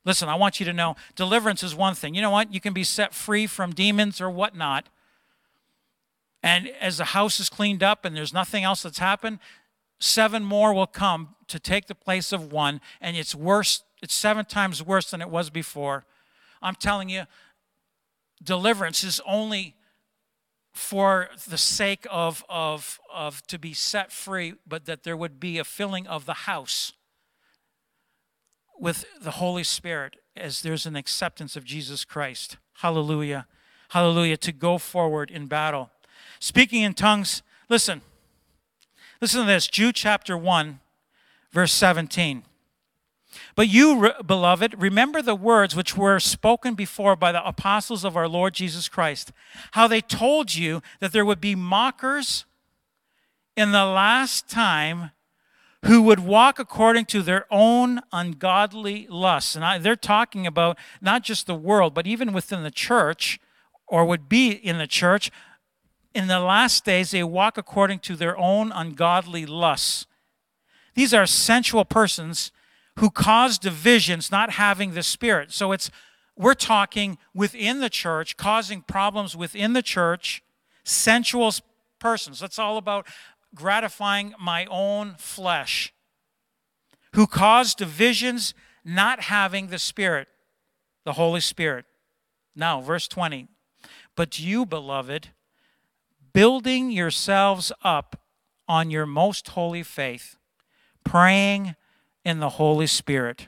[0.05, 2.15] Listen i want you to know deliverance is one thing.
[2.15, 2.53] You know what?
[2.53, 4.88] You can be set free from demons or whatnot
[6.43, 9.39] and as the house is cleaned up and there's nothing else that's happened
[10.01, 14.45] seven more will come to take the place of one, and it's worse, it's seven
[14.45, 16.05] times worse than it was before.
[16.61, 17.23] I'm telling you,
[18.43, 19.75] deliverance is only
[20.73, 25.57] for the sake of, of, of to be set free, but that there would be
[25.57, 26.93] a filling of the house
[28.79, 32.57] with the Holy Spirit as there's an acceptance of Jesus Christ.
[32.75, 33.47] Hallelujah.
[33.89, 34.37] Hallelujah.
[34.37, 35.91] To go forward in battle.
[36.39, 38.01] Speaking in tongues, listen,
[39.22, 40.80] Listen to this Jude chapter 1,
[41.51, 42.41] verse 17.
[43.55, 48.28] But you, beloved, remember the words which were spoken before by the apostles of our
[48.28, 49.32] Lord Jesus Christ,
[49.74, 52.45] how they told you that there would be mockers
[53.55, 55.11] in the last time
[55.86, 59.55] who would walk according to their own ungodly lusts.
[59.55, 63.39] And I, they're talking about not just the world, but even within the church,
[63.86, 65.30] or would be in the church,
[66.14, 70.05] in the last days they walk according to their own ungodly lusts.
[70.93, 72.51] These are sensual persons
[72.99, 75.51] who cause divisions not having the spirit.
[75.51, 75.89] So it's
[76.38, 80.41] we're talking within the church, causing problems within the church,
[80.84, 81.53] sensual
[81.99, 82.39] persons.
[82.39, 83.07] That's all about
[83.53, 85.93] gratifying my own flesh.
[87.14, 88.53] Who cause divisions
[88.84, 90.28] not having the spirit,
[91.05, 91.86] the Holy Spirit.
[92.55, 93.47] Now, verse 20.
[94.16, 95.30] But you, beloved,
[96.34, 98.21] building yourselves up
[98.67, 100.38] on your most holy faith,
[101.03, 101.75] praying
[102.23, 103.47] in the Holy Spirit.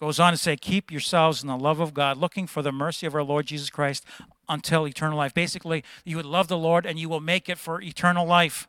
[0.00, 3.06] Goes on to say, keep yourselves in the love of God, looking for the mercy
[3.06, 4.04] of our Lord Jesus Christ
[4.48, 5.32] until eternal life.
[5.32, 8.66] Basically, you would love the Lord and you will make it for eternal life.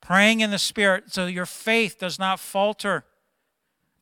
[0.00, 3.04] Praying in the Spirit so your faith does not falter.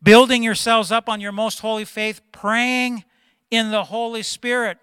[0.02, 3.04] Building yourselves up on your most holy faith, praying
[3.50, 4.78] in the Holy Spirit.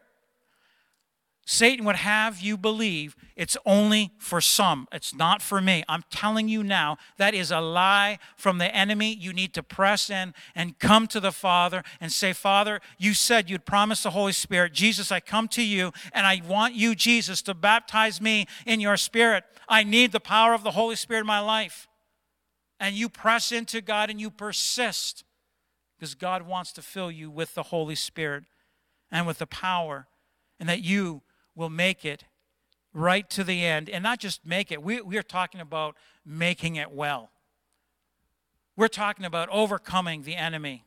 [1.51, 4.87] Satan would have you believe it's only for some.
[4.91, 5.83] It's not for me.
[5.89, 9.15] I'm telling you now, that is a lie from the enemy.
[9.15, 13.49] You need to press in and come to the Father and say, Father, you said
[13.49, 14.73] you'd promise the Holy Spirit.
[14.73, 18.95] Jesus, I come to you and I want you, Jesus, to baptize me in your
[18.95, 19.43] Spirit.
[19.67, 21.87] I need the power of the Holy Spirit in my life.
[22.79, 25.23] And you press into God and you persist
[25.97, 28.43] because God wants to fill you with the Holy Spirit
[29.11, 30.05] and with the power,
[30.59, 31.23] and that you
[31.55, 32.25] will make it
[32.93, 33.89] right to the end.
[33.89, 35.95] And not just make it, we, we are talking about
[36.25, 37.31] making it well.
[38.75, 40.85] We're talking about overcoming the enemy.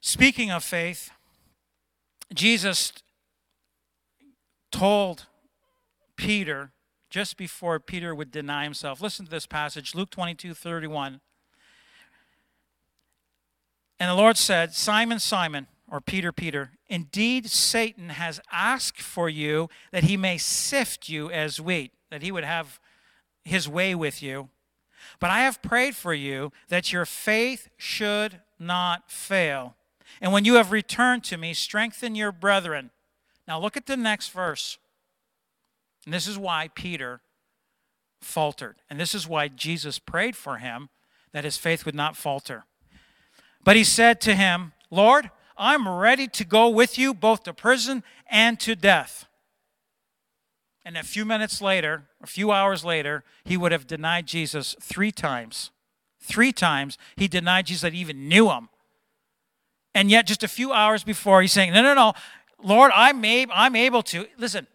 [0.00, 1.10] Speaking of faith,
[2.34, 2.92] Jesus
[4.70, 5.26] told
[6.16, 6.72] Peter
[7.10, 9.00] just before Peter would deny himself.
[9.00, 11.20] Listen to this passage, Luke 22 31.
[14.00, 19.68] And the Lord said, Simon, Simon, or Peter, Peter, indeed Satan has asked for you
[19.90, 22.78] that he may sift you as wheat, that he would have
[23.44, 24.50] his way with you.
[25.20, 29.76] But I have prayed for you that your faith should not fail.
[30.20, 32.90] And when you have returned to me, strengthen your brethren.
[33.46, 34.78] Now look at the next verse.
[36.04, 37.20] And this is why Peter
[38.20, 38.76] faltered.
[38.90, 40.88] And this is why Jesus prayed for him
[41.32, 42.64] that his faith would not falter.
[43.64, 48.04] But he said to him, Lord, I'm ready to go with you both to prison
[48.30, 49.26] and to death.
[50.84, 55.12] And a few minutes later, a few hours later, he would have denied Jesus three
[55.12, 55.70] times.
[56.20, 58.68] Three times he denied Jesus that he even knew him.
[59.94, 62.12] And yet, just a few hours before, he's saying, No, no, no,
[62.62, 64.26] Lord, I'm, able, I'm able to.
[64.38, 64.66] Listen,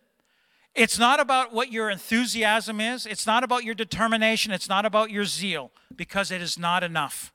[0.76, 5.12] it's not about what your enthusiasm is, it's not about your determination, it's not about
[5.12, 7.33] your zeal, because it is not enough.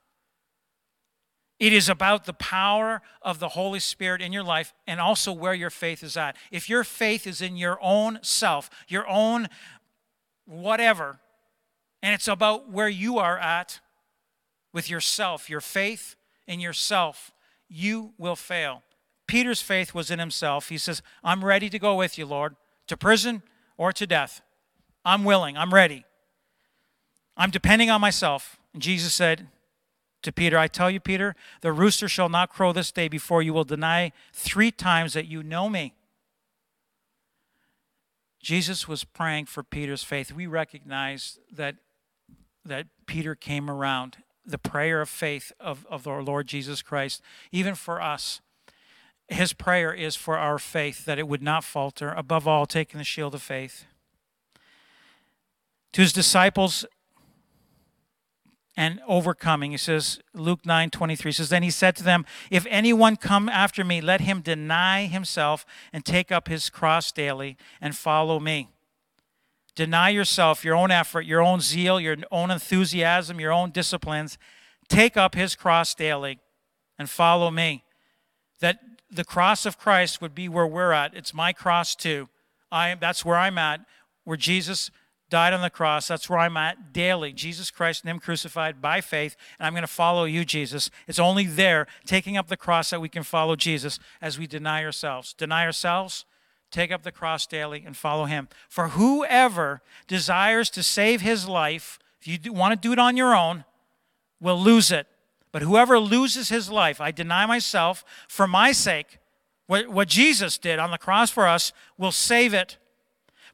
[1.59, 5.53] It is about the power of the Holy Spirit in your life and also where
[5.53, 6.37] your faith is at.
[6.51, 9.47] If your faith is in your own self, your own
[10.45, 11.19] whatever,
[12.01, 13.81] and it's about where you are at
[14.71, 16.15] with yourself, your faith
[16.47, 17.31] in yourself,
[17.67, 18.83] you will fail.
[19.27, 20.69] Peter's faith was in himself.
[20.69, 22.55] He says, I'm ready to go with you, Lord
[22.89, 23.43] to prison
[23.77, 24.41] or to death.
[25.05, 26.03] I'm willing, I'm ready.
[27.37, 28.59] I'm depending on myself.
[28.73, 29.47] And Jesus said
[30.21, 33.53] to Peter, I tell you, Peter, the rooster shall not crow this day before you
[33.53, 35.93] will deny three times that you know me.
[38.41, 40.31] Jesus was praying for Peter's faith.
[40.31, 41.75] We recognize that,
[42.65, 47.75] that Peter came around the prayer of faith of, of our Lord Jesus Christ, even
[47.75, 48.41] for us
[49.29, 53.03] his prayer is for our faith, that it would not falter, above all, taking the
[53.03, 53.85] shield of faith.
[55.93, 56.85] To his disciples
[58.79, 63.17] and overcoming, he says, Luke 9 23 says, Then he said to them, If anyone
[63.17, 68.39] come after me, let him deny himself and take up his cross daily and follow
[68.39, 68.69] me.
[69.75, 74.37] Deny yourself, your own effort, your own zeal, your own enthusiasm, your own disciplines.
[74.87, 76.39] Take up his cross daily
[76.97, 77.83] and follow me.
[78.61, 78.79] That
[79.11, 81.13] the cross of Christ would be where we're at.
[81.13, 82.29] It's my cross too.
[82.71, 83.81] I that's where I'm at,
[84.23, 84.89] where Jesus
[85.29, 86.07] died on the cross.
[86.07, 87.31] That's where I'm at daily.
[87.31, 90.89] Jesus Christ and Him crucified by faith, and I'm going to follow you, Jesus.
[91.07, 94.83] It's only there, taking up the cross, that we can follow Jesus as we deny
[94.83, 95.33] ourselves.
[95.33, 96.25] Deny ourselves,
[96.71, 98.49] take up the cross daily, and follow Him.
[98.67, 103.33] For whoever desires to save his life, if you want to do it on your
[103.35, 103.63] own,
[104.41, 105.07] will lose it.
[105.51, 109.19] But whoever loses his life, I deny myself for my sake,
[109.67, 112.77] what, what Jesus did on the cross for us, will save it.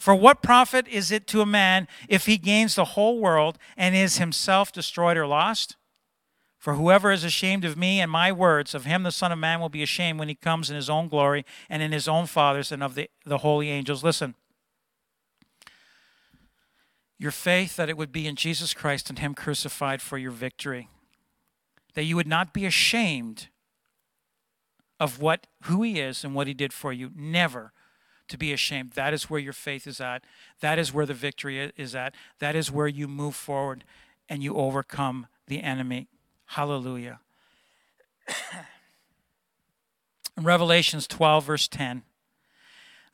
[0.05, 3.95] For what profit is it to a man if he gains the whole world and
[3.95, 5.77] is himself destroyed or lost?
[6.59, 9.59] For whoever is ashamed of me and my words, of him the Son of Man
[9.59, 12.71] will be ashamed when he comes in his own glory and in his own Father's
[12.71, 14.03] and of the, the holy angels.
[14.03, 14.35] Listen.
[17.17, 20.87] Your faith that it would be in Jesus Christ and him crucified for your victory
[21.95, 23.47] that you would not be ashamed
[24.99, 27.73] of what who he is and what he did for you never
[28.28, 28.91] to be ashamed.
[28.91, 30.23] That is where your faith is at.
[30.61, 32.15] That is where the victory is at.
[32.39, 33.84] That is where you move forward
[34.28, 36.07] and you overcome the enemy.
[36.45, 37.19] Hallelujah.
[40.38, 42.03] In revelations 12 verse 10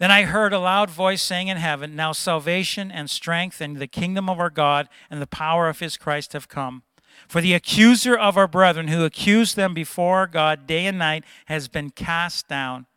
[0.01, 3.86] then I heard a loud voice saying in heaven, Now salvation and strength and the
[3.86, 6.82] kingdom of our God and the power of his Christ have come.
[7.28, 11.68] For the accuser of our brethren, who accused them before God day and night, has
[11.68, 12.88] been cast down.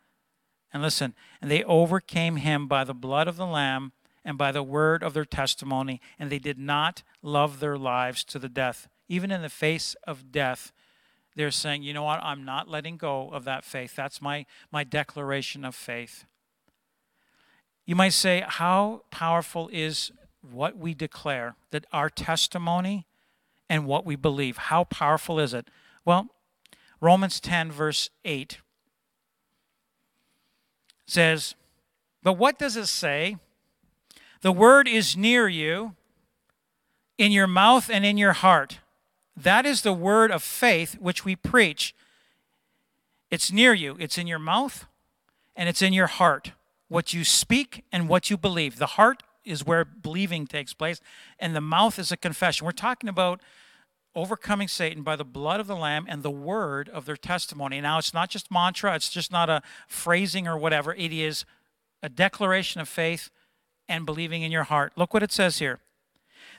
[0.73, 1.13] And listen,
[1.45, 3.91] and they overcame him by the blood of the Lamb
[4.23, 8.39] and by the word of their testimony, and they did not love their lives to
[8.39, 8.87] the death.
[9.07, 10.71] Even in the face of death,
[11.35, 13.95] they're saying, you know what, I'm not letting go of that faith.
[13.95, 16.25] That's my, my declaration of faith.
[17.85, 21.57] You might say, how powerful is what we declare?
[21.69, 23.05] That our testimony
[23.69, 24.57] and what we believe.
[24.57, 25.67] How powerful is it?
[26.05, 26.25] Well,
[26.99, 28.57] Romans 10, verse 8
[31.05, 31.55] says,
[32.23, 33.37] But what does it say?
[34.41, 35.95] The word is near you,
[37.17, 38.79] in your mouth and in your heart.
[39.37, 41.93] That is the word of faith which we preach.
[43.31, 44.85] It's near you, it's in your mouth,
[45.55, 46.51] and it's in your heart.
[46.87, 48.77] What you speak and what you believe.
[48.77, 51.01] The heart is where believing takes place,
[51.39, 52.65] and the mouth is a confession.
[52.65, 53.41] We're talking about
[54.15, 57.81] overcoming Satan by the blood of the Lamb and the word of their testimony.
[57.81, 60.93] Now, it's not just mantra, it's just not a phrasing or whatever.
[60.93, 61.45] It is
[62.01, 63.29] a declaration of faith
[63.87, 64.93] and believing in your heart.
[64.95, 65.79] Look what it says here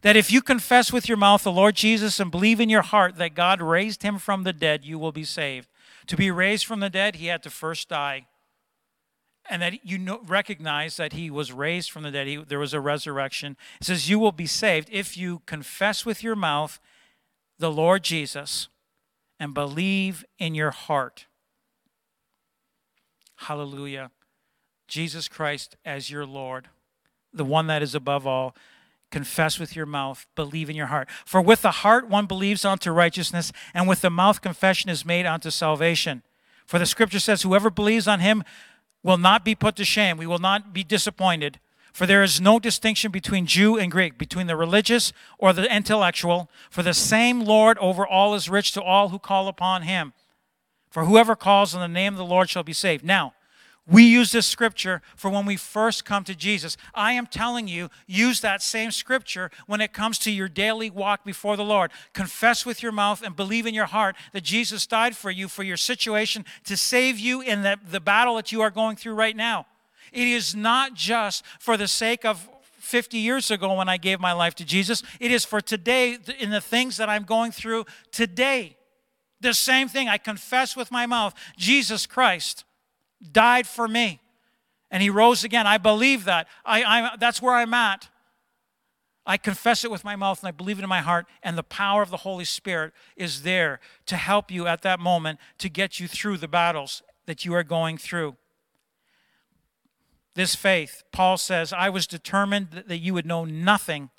[0.02, 3.16] that if you confess with your mouth the Lord Jesus and believe in your heart
[3.16, 5.68] that God raised him from the dead, you will be saved.
[6.08, 8.26] To be raised from the dead, he had to first die
[9.48, 12.26] and that you know, recognize that he was raised from the dead.
[12.26, 13.56] He, there was a resurrection.
[13.80, 16.80] It says, You will be saved if you confess with your mouth
[17.58, 18.68] the Lord Jesus
[19.38, 21.26] and believe in your heart.
[23.36, 24.10] Hallelujah.
[24.88, 26.68] Jesus Christ as your Lord,
[27.32, 28.54] the one that is above all.
[29.10, 31.08] Confess with your mouth, believe in your heart.
[31.24, 35.26] For with the heart one believes unto righteousness, and with the mouth confession is made
[35.26, 36.22] unto salvation.
[36.66, 38.42] For the scripture says, Whoever believes on him
[39.04, 40.16] will not be put to shame.
[40.16, 41.60] We will not be disappointed.
[41.97, 46.51] For there is no distinction between Jew and Greek, between the religious or the intellectual.
[46.68, 50.12] For the same Lord over all is rich to all who call upon him.
[50.90, 53.02] For whoever calls on the name of the Lord shall be saved.
[53.02, 53.32] Now,
[53.86, 56.77] we use this scripture for when we first come to Jesus.
[56.94, 61.24] I am telling you, use that same scripture when it comes to your daily walk
[61.24, 61.90] before the Lord.
[62.12, 65.62] Confess with your mouth and believe in your heart that Jesus died for you, for
[65.62, 69.35] your situation, to save you in the, the battle that you are going through right
[69.35, 69.64] now.
[70.16, 72.48] It is not just for the sake of
[72.78, 76.48] 50 years ago when I gave my life to Jesus, it is for today in
[76.48, 78.78] the things that I'm going through today.
[79.43, 80.09] The same thing.
[80.09, 82.64] I confess with my mouth Jesus Christ
[83.30, 84.20] died for me
[84.90, 85.66] and he rose again.
[85.66, 86.48] I believe that.
[86.64, 88.09] I, I, that's where I'm at.
[89.26, 91.62] I confess it with my mouth and I believe it in my heart, and the
[91.62, 96.01] power of the Holy Spirit is there to help you at that moment to get
[96.01, 98.36] you through the battles that you are going through.
[100.36, 104.10] This faith, Paul says, I was determined that you would know nothing.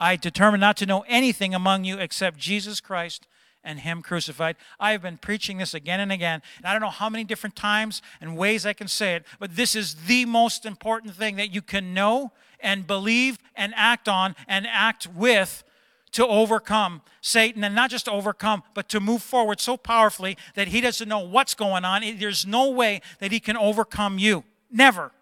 [0.00, 3.28] I determined not to know anything among you except Jesus Christ
[3.62, 4.56] and Him crucified.
[4.80, 6.42] I have been preaching this again and again.
[6.56, 9.54] And I don't know how many different times and ways I can say it, but
[9.54, 14.34] this is the most important thing that you can know and believe and act on
[14.48, 15.62] and act with
[16.10, 20.68] to overcome Satan and not just to overcome, but to move forward so powerfully that
[20.68, 22.02] he doesn't know what's going on.
[22.18, 24.42] There's no way that he can overcome you.
[24.74, 25.12] Never.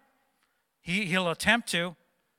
[0.81, 1.95] He, he'll attempt to,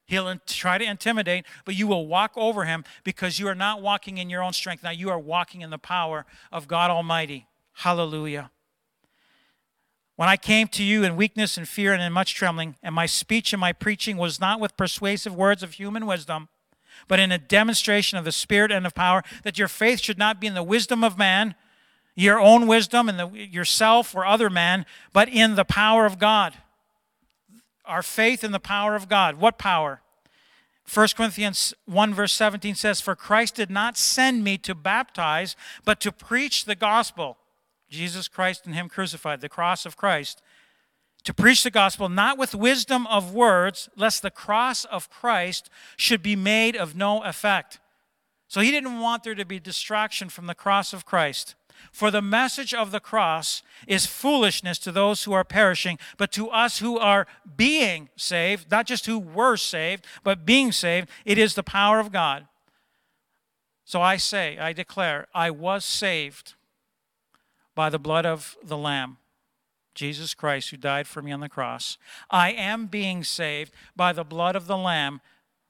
[0.06, 4.18] He'll try to intimidate, but you will walk over him because you are not walking
[4.18, 4.82] in your own strength.
[4.82, 7.46] Now you are walking in the power of God Almighty.
[7.72, 8.50] Hallelujah.
[10.16, 13.06] When I came to you in weakness and fear and in much trembling, and my
[13.06, 16.48] speech and my preaching was not with persuasive words of human wisdom,
[17.08, 20.38] but in a demonstration of the Spirit and of power, that your faith should not
[20.38, 21.54] be in the wisdom of man,
[22.14, 26.54] your own wisdom and the, yourself or other man, but in the power of God
[27.86, 29.36] our faith in the power of God.
[29.36, 30.00] What power?
[30.92, 36.00] 1 Corinthians 1, verse 17 says, For Christ did not send me to baptize, but
[36.00, 37.38] to preach the gospel.
[37.88, 40.42] Jesus Christ and Him crucified, the cross of Christ.
[41.24, 46.22] To preach the gospel, not with wisdom of words, lest the cross of Christ should
[46.22, 47.80] be made of no effect.
[48.46, 51.54] So He didn't want there to be distraction from the cross of Christ.
[51.92, 56.48] For the message of the cross is foolishness to those who are perishing, but to
[56.50, 57.26] us who are
[57.56, 62.12] being saved, not just who were saved, but being saved, it is the power of
[62.12, 62.46] God.
[63.84, 66.54] So I say, I declare, I was saved
[67.74, 69.18] by the blood of the Lamb,
[69.94, 71.98] Jesus Christ, who died for me on the cross.
[72.30, 75.20] I am being saved by the blood of the Lamb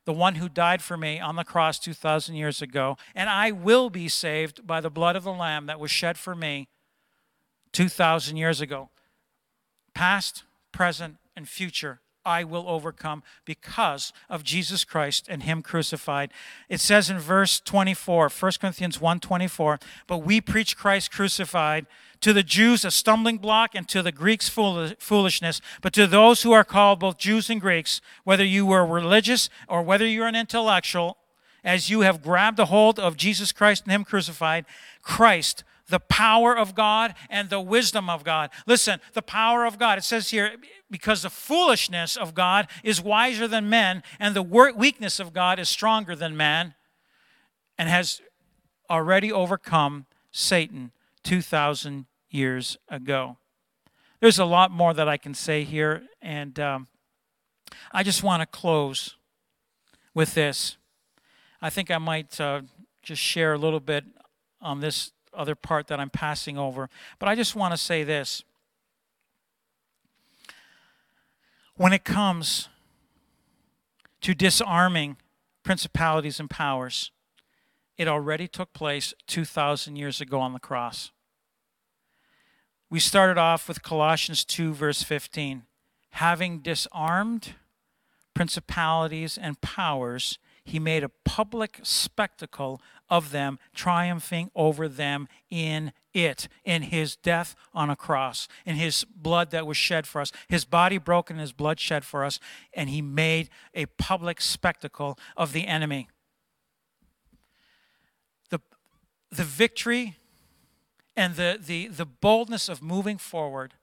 [0.04, 3.90] the one who died for me on the cross 2,000 years ago, and I will
[3.90, 6.68] be saved by the blood of the Lamb that was shed for me
[7.72, 8.90] 2,000 years ago.
[9.94, 16.32] Past, present, and future, I will overcome because of Jesus Christ and Him crucified.
[16.68, 21.86] It says in verse 24, 1 Corinthians 1 24, but we preach Christ crucified
[22.20, 25.60] to the Jews, a stumbling block, and to the Greeks, foolishness.
[25.82, 29.82] But to those who are called, both Jews and Greeks, whether you were religious or
[29.82, 31.18] whether you're an intellectual,
[31.62, 34.64] as you have grabbed a hold of Jesus Christ and Him crucified,
[35.02, 38.50] Christ, the power of God and the wisdom of God.
[38.66, 39.98] Listen, the power of God.
[39.98, 40.56] It says here,
[40.90, 45.68] because the foolishness of God is wiser than men, and the weakness of God is
[45.68, 46.74] stronger than man,
[47.76, 48.20] and has
[48.88, 50.92] already overcome Satan
[51.22, 53.38] 2,000 years ago.
[54.20, 56.88] There's a lot more that I can say here, and um,
[57.92, 59.16] I just want to close
[60.14, 60.76] with this.
[61.60, 62.62] I think I might uh,
[63.02, 64.04] just share a little bit
[64.60, 66.88] on this other part that I'm passing over,
[67.18, 68.42] but I just want to say this.
[71.76, 72.68] When it comes
[74.20, 75.16] to disarming
[75.64, 77.10] principalities and powers,
[77.96, 81.10] it already took place 2,000 years ago on the cross.
[82.90, 85.64] We started off with Colossians 2, verse 15.
[86.10, 87.54] Having disarmed
[88.34, 96.48] principalities and powers, he made a public spectacle of them, triumphing over them in it,
[96.64, 100.64] in his death on a cross, in his blood that was shed for us, his
[100.64, 102.38] body broken, his blood shed for us,
[102.72, 106.08] and he made a public spectacle of the enemy.
[108.50, 108.60] The,
[109.30, 110.16] the victory
[111.16, 113.74] and the, the, the boldness of moving forward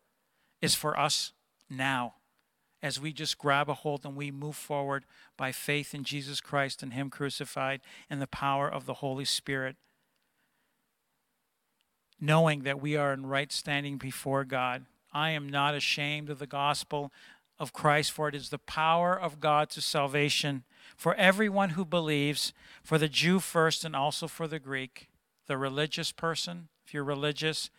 [0.61, 1.33] is for us
[1.69, 2.15] now.
[2.81, 5.05] As we just grab a hold and we move forward
[5.37, 9.75] by faith in Jesus Christ and Him crucified and the power of the Holy Spirit.
[12.19, 14.85] Knowing that we are in right standing before God.
[15.13, 17.11] I am not ashamed of the gospel
[17.59, 20.63] of Christ, for it is the power of God to salvation
[20.97, 22.53] for everyone who believes,
[22.83, 25.09] for the Jew first and also for the Greek,
[25.47, 27.69] the religious person, if you're religious,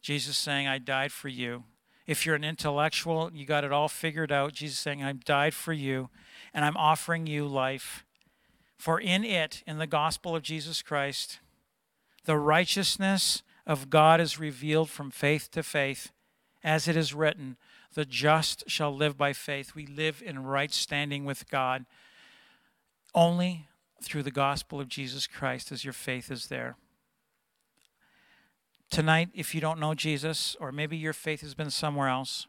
[0.00, 1.64] Jesus saying, I died for you.
[2.06, 4.52] If you're an intellectual, you got it all figured out.
[4.52, 6.10] Jesus saying, I died for you,
[6.52, 8.04] and I'm offering you life.
[8.76, 11.40] For in it, in the gospel of Jesus Christ,
[12.24, 16.12] the righteousness of God is revealed from faith to faith,
[16.62, 17.56] as it is written,
[17.94, 19.74] the just shall live by faith.
[19.74, 21.86] We live in right standing with God
[23.14, 23.68] only
[24.02, 26.76] through the gospel of Jesus Christ as your faith is there.
[28.90, 32.46] Tonight, if you don't know Jesus, or maybe your faith has been somewhere else,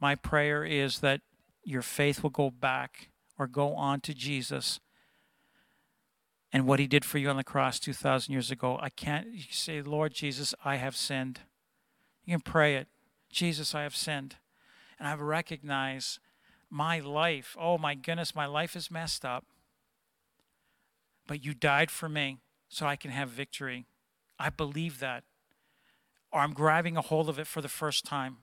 [0.00, 1.20] my prayer is that
[1.64, 4.80] your faith will go back or go on to Jesus
[6.52, 8.78] and what he did for you on the cross 2,000 years ago.
[8.80, 11.40] I can't you say, Lord Jesus, I have sinned.
[12.24, 12.88] You can pray it.
[13.30, 14.36] Jesus, I have sinned.
[14.98, 16.20] And I recognize
[16.68, 17.56] my life.
[17.58, 19.46] Oh my goodness, my life is messed up.
[21.26, 22.38] But you died for me
[22.68, 23.86] so I can have victory.
[24.38, 25.24] I believe that
[26.32, 28.38] or I'm grabbing a hold of it for the first time.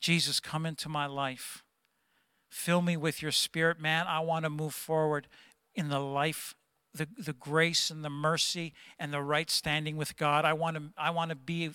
[0.00, 1.64] Jesus, come into my life.
[2.50, 4.06] Fill me with your spirit, man.
[4.06, 5.26] I want to move forward
[5.74, 6.54] in the life,
[6.92, 10.44] the, the grace and the mercy and the right standing with God.
[10.44, 11.70] I want to, I want to be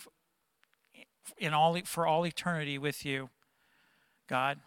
[1.38, 3.30] in all, for all eternity with you,
[4.28, 4.60] God.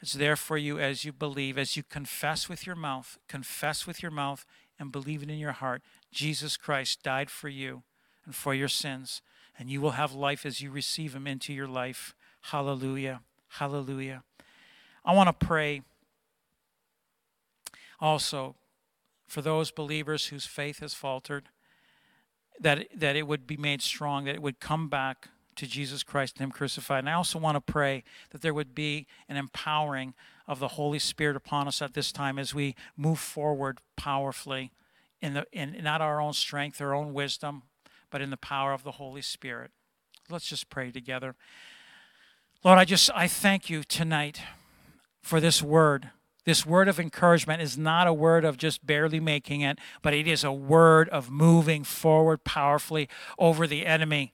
[0.00, 4.02] It's there for you as you believe, as you confess with your mouth, confess with
[4.02, 4.44] your mouth,
[4.78, 5.80] and believe it in your heart.
[6.12, 7.84] Jesus Christ died for you
[8.26, 9.22] and for your sins
[9.58, 12.14] and you will have life as you receive Him into your life.
[12.42, 13.20] Hallelujah.
[13.48, 14.22] Hallelujah.
[15.04, 15.82] I want to pray
[18.00, 18.56] also
[19.26, 21.48] for those believers whose faith has faltered,
[22.60, 26.36] that, that it would be made strong, that it would come back to Jesus Christ
[26.36, 27.00] and Him crucified.
[27.00, 30.14] And I also want to pray that there would be an empowering
[30.46, 34.72] of the Holy Spirit upon us at this time as we move forward powerfully
[35.20, 37.62] in, the, in not our own strength, our own wisdom,
[38.14, 39.72] but in the power of the Holy Spirit.
[40.30, 41.34] Let's just pray together.
[42.62, 44.40] Lord, I just I thank you tonight
[45.20, 46.10] for this word.
[46.44, 50.28] This word of encouragement is not a word of just barely making it, but it
[50.28, 54.32] is a word of moving forward powerfully over the enemy,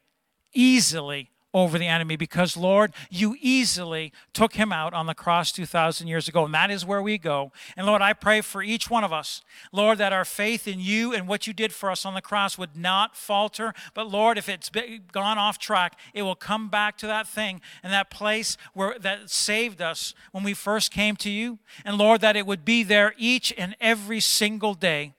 [0.52, 6.06] easily over the enemy because, Lord, you easily took him out on the cross 2,000
[6.06, 6.44] years ago.
[6.44, 7.52] And that is where we go.
[7.76, 11.12] And Lord, I pray for each one of us, Lord, that our faith in you
[11.12, 13.74] and what you did for us on the cross would not falter.
[13.94, 14.70] But Lord, if it's
[15.12, 19.30] gone off track, it will come back to that thing and that place where that
[19.30, 21.58] saved us when we first came to you.
[21.84, 25.14] And Lord, that it would be there each and every single day.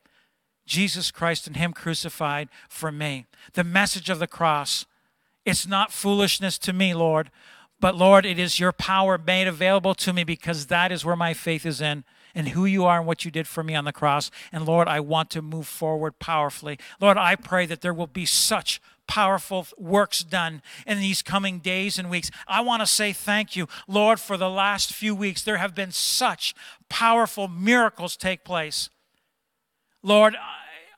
[0.65, 3.25] Jesus Christ and Him crucified for me.
[3.53, 4.85] The message of the cross
[5.45, 7.31] it's not foolishness to me, Lord,
[7.79, 11.33] but Lord, it is your power made available to me because that is where my
[11.33, 12.03] faith is in
[12.35, 14.29] and who you are and what you did for me on the cross.
[14.51, 16.77] And Lord, I want to move forward powerfully.
[16.99, 21.97] Lord, I pray that there will be such powerful works done in these coming days
[21.97, 22.29] and weeks.
[22.47, 25.41] I want to say thank you, Lord, for the last few weeks.
[25.41, 26.53] There have been such
[26.87, 28.89] powerful miracles take place.
[30.03, 30.35] Lord,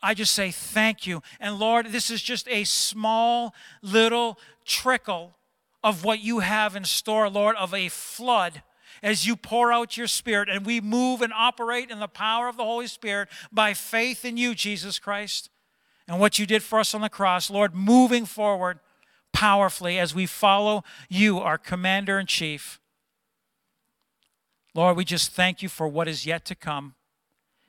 [0.03, 1.23] I just say thank you.
[1.39, 5.37] And Lord, this is just a small little trickle
[5.81, 8.63] of what you have in store, Lord, of a flood
[9.01, 12.57] as you pour out your Spirit and we move and operate in the power of
[12.57, 15.49] the Holy Spirit by faith in you, Jesus Christ,
[16.05, 18.79] and what you did for us on the cross, Lord, moving forward
[19.31, 22.79] powerfully as we follow you, our commander in chief.
[24.75, 26.95] Lord, we just thank you for what is yet to come.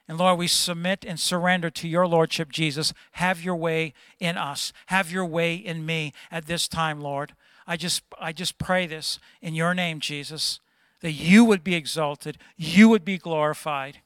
[0.06, 2.93] And Lord, we submit and surrender to your Lordship, Jesus.
[3.12, 4.72] Have your way in us.
[4.86, 7.35] Have your way in me at this time, Lord.
[7.66, 10.60] I just, I just pray this in your name, Jesus,
[11.01, 14.01] that you would be exalted, you would be glorified.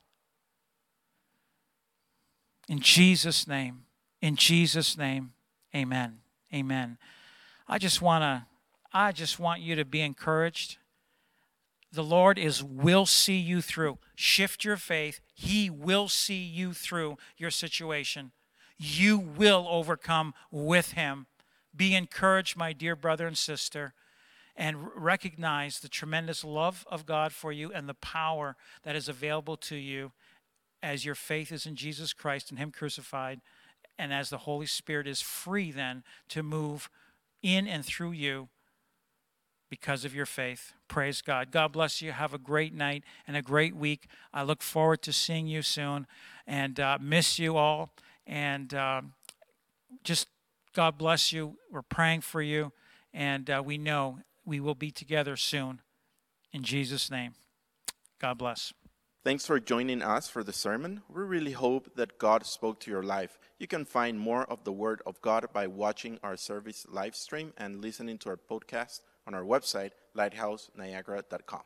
[2.68, 3.84] In Jesus' name,
[4.20, 5.32] in Jesus' name,
[5.74, 6.18] amen.
[6.52, 6.98] Amen.
[7.66, 8.46] I just want to,
[8.92, 10.78] I just want you to be encouraged
[11.92, 13.98] the Lord is will see you through.
[14.14, 15.20] Shift your faith.
[15.34, 18.32] He will see you through your situation.
[18.76, 21.26] You will overcome with him.
[21.74, 23.94] Be encouraged, my dear brother and sister,
[24.56, 29.56] and recognize the tremendous love of God for you and the power that is available
[29.56, 30.12] to you
[30.82, 33.40] as your faith is in Jesus Christ and him crucified
[33.98, 36.90] and as the Holy Spirit is free then to move
[37.42, 38.48] in and through you
[39.70, 40.72] because of your faith.
[40.88, 41.50] Praise God.
[41.50, 42.12] God bless you.
[42.12, 44.06] Have a great night and a great week.
[44.32, 46.06] I look forward to seeing you soon
[46.46, 47.90] and uh, miss you all.
[48.26, 49.12] And um,
[50.04, 50.28] just
[50.74, 51.56] God bless you.
[51.70, 52.72] We're praying for you.
[53.12, 55.80] And uh, we know we will be together soon.
[56.52, 57.34] In Jesus' name.
[58.20, 58.72] God bless.
[59.24, 61.02] Thanks for joining us for the sermon.
[61.08, 63.38] We really hope that God spoke to your life.
[63.58, 67.52] You can find more of the Word of God by watching our service live stream
[67.58, 71.62] and listening to our podcast on our website, lighthouseniagara.com.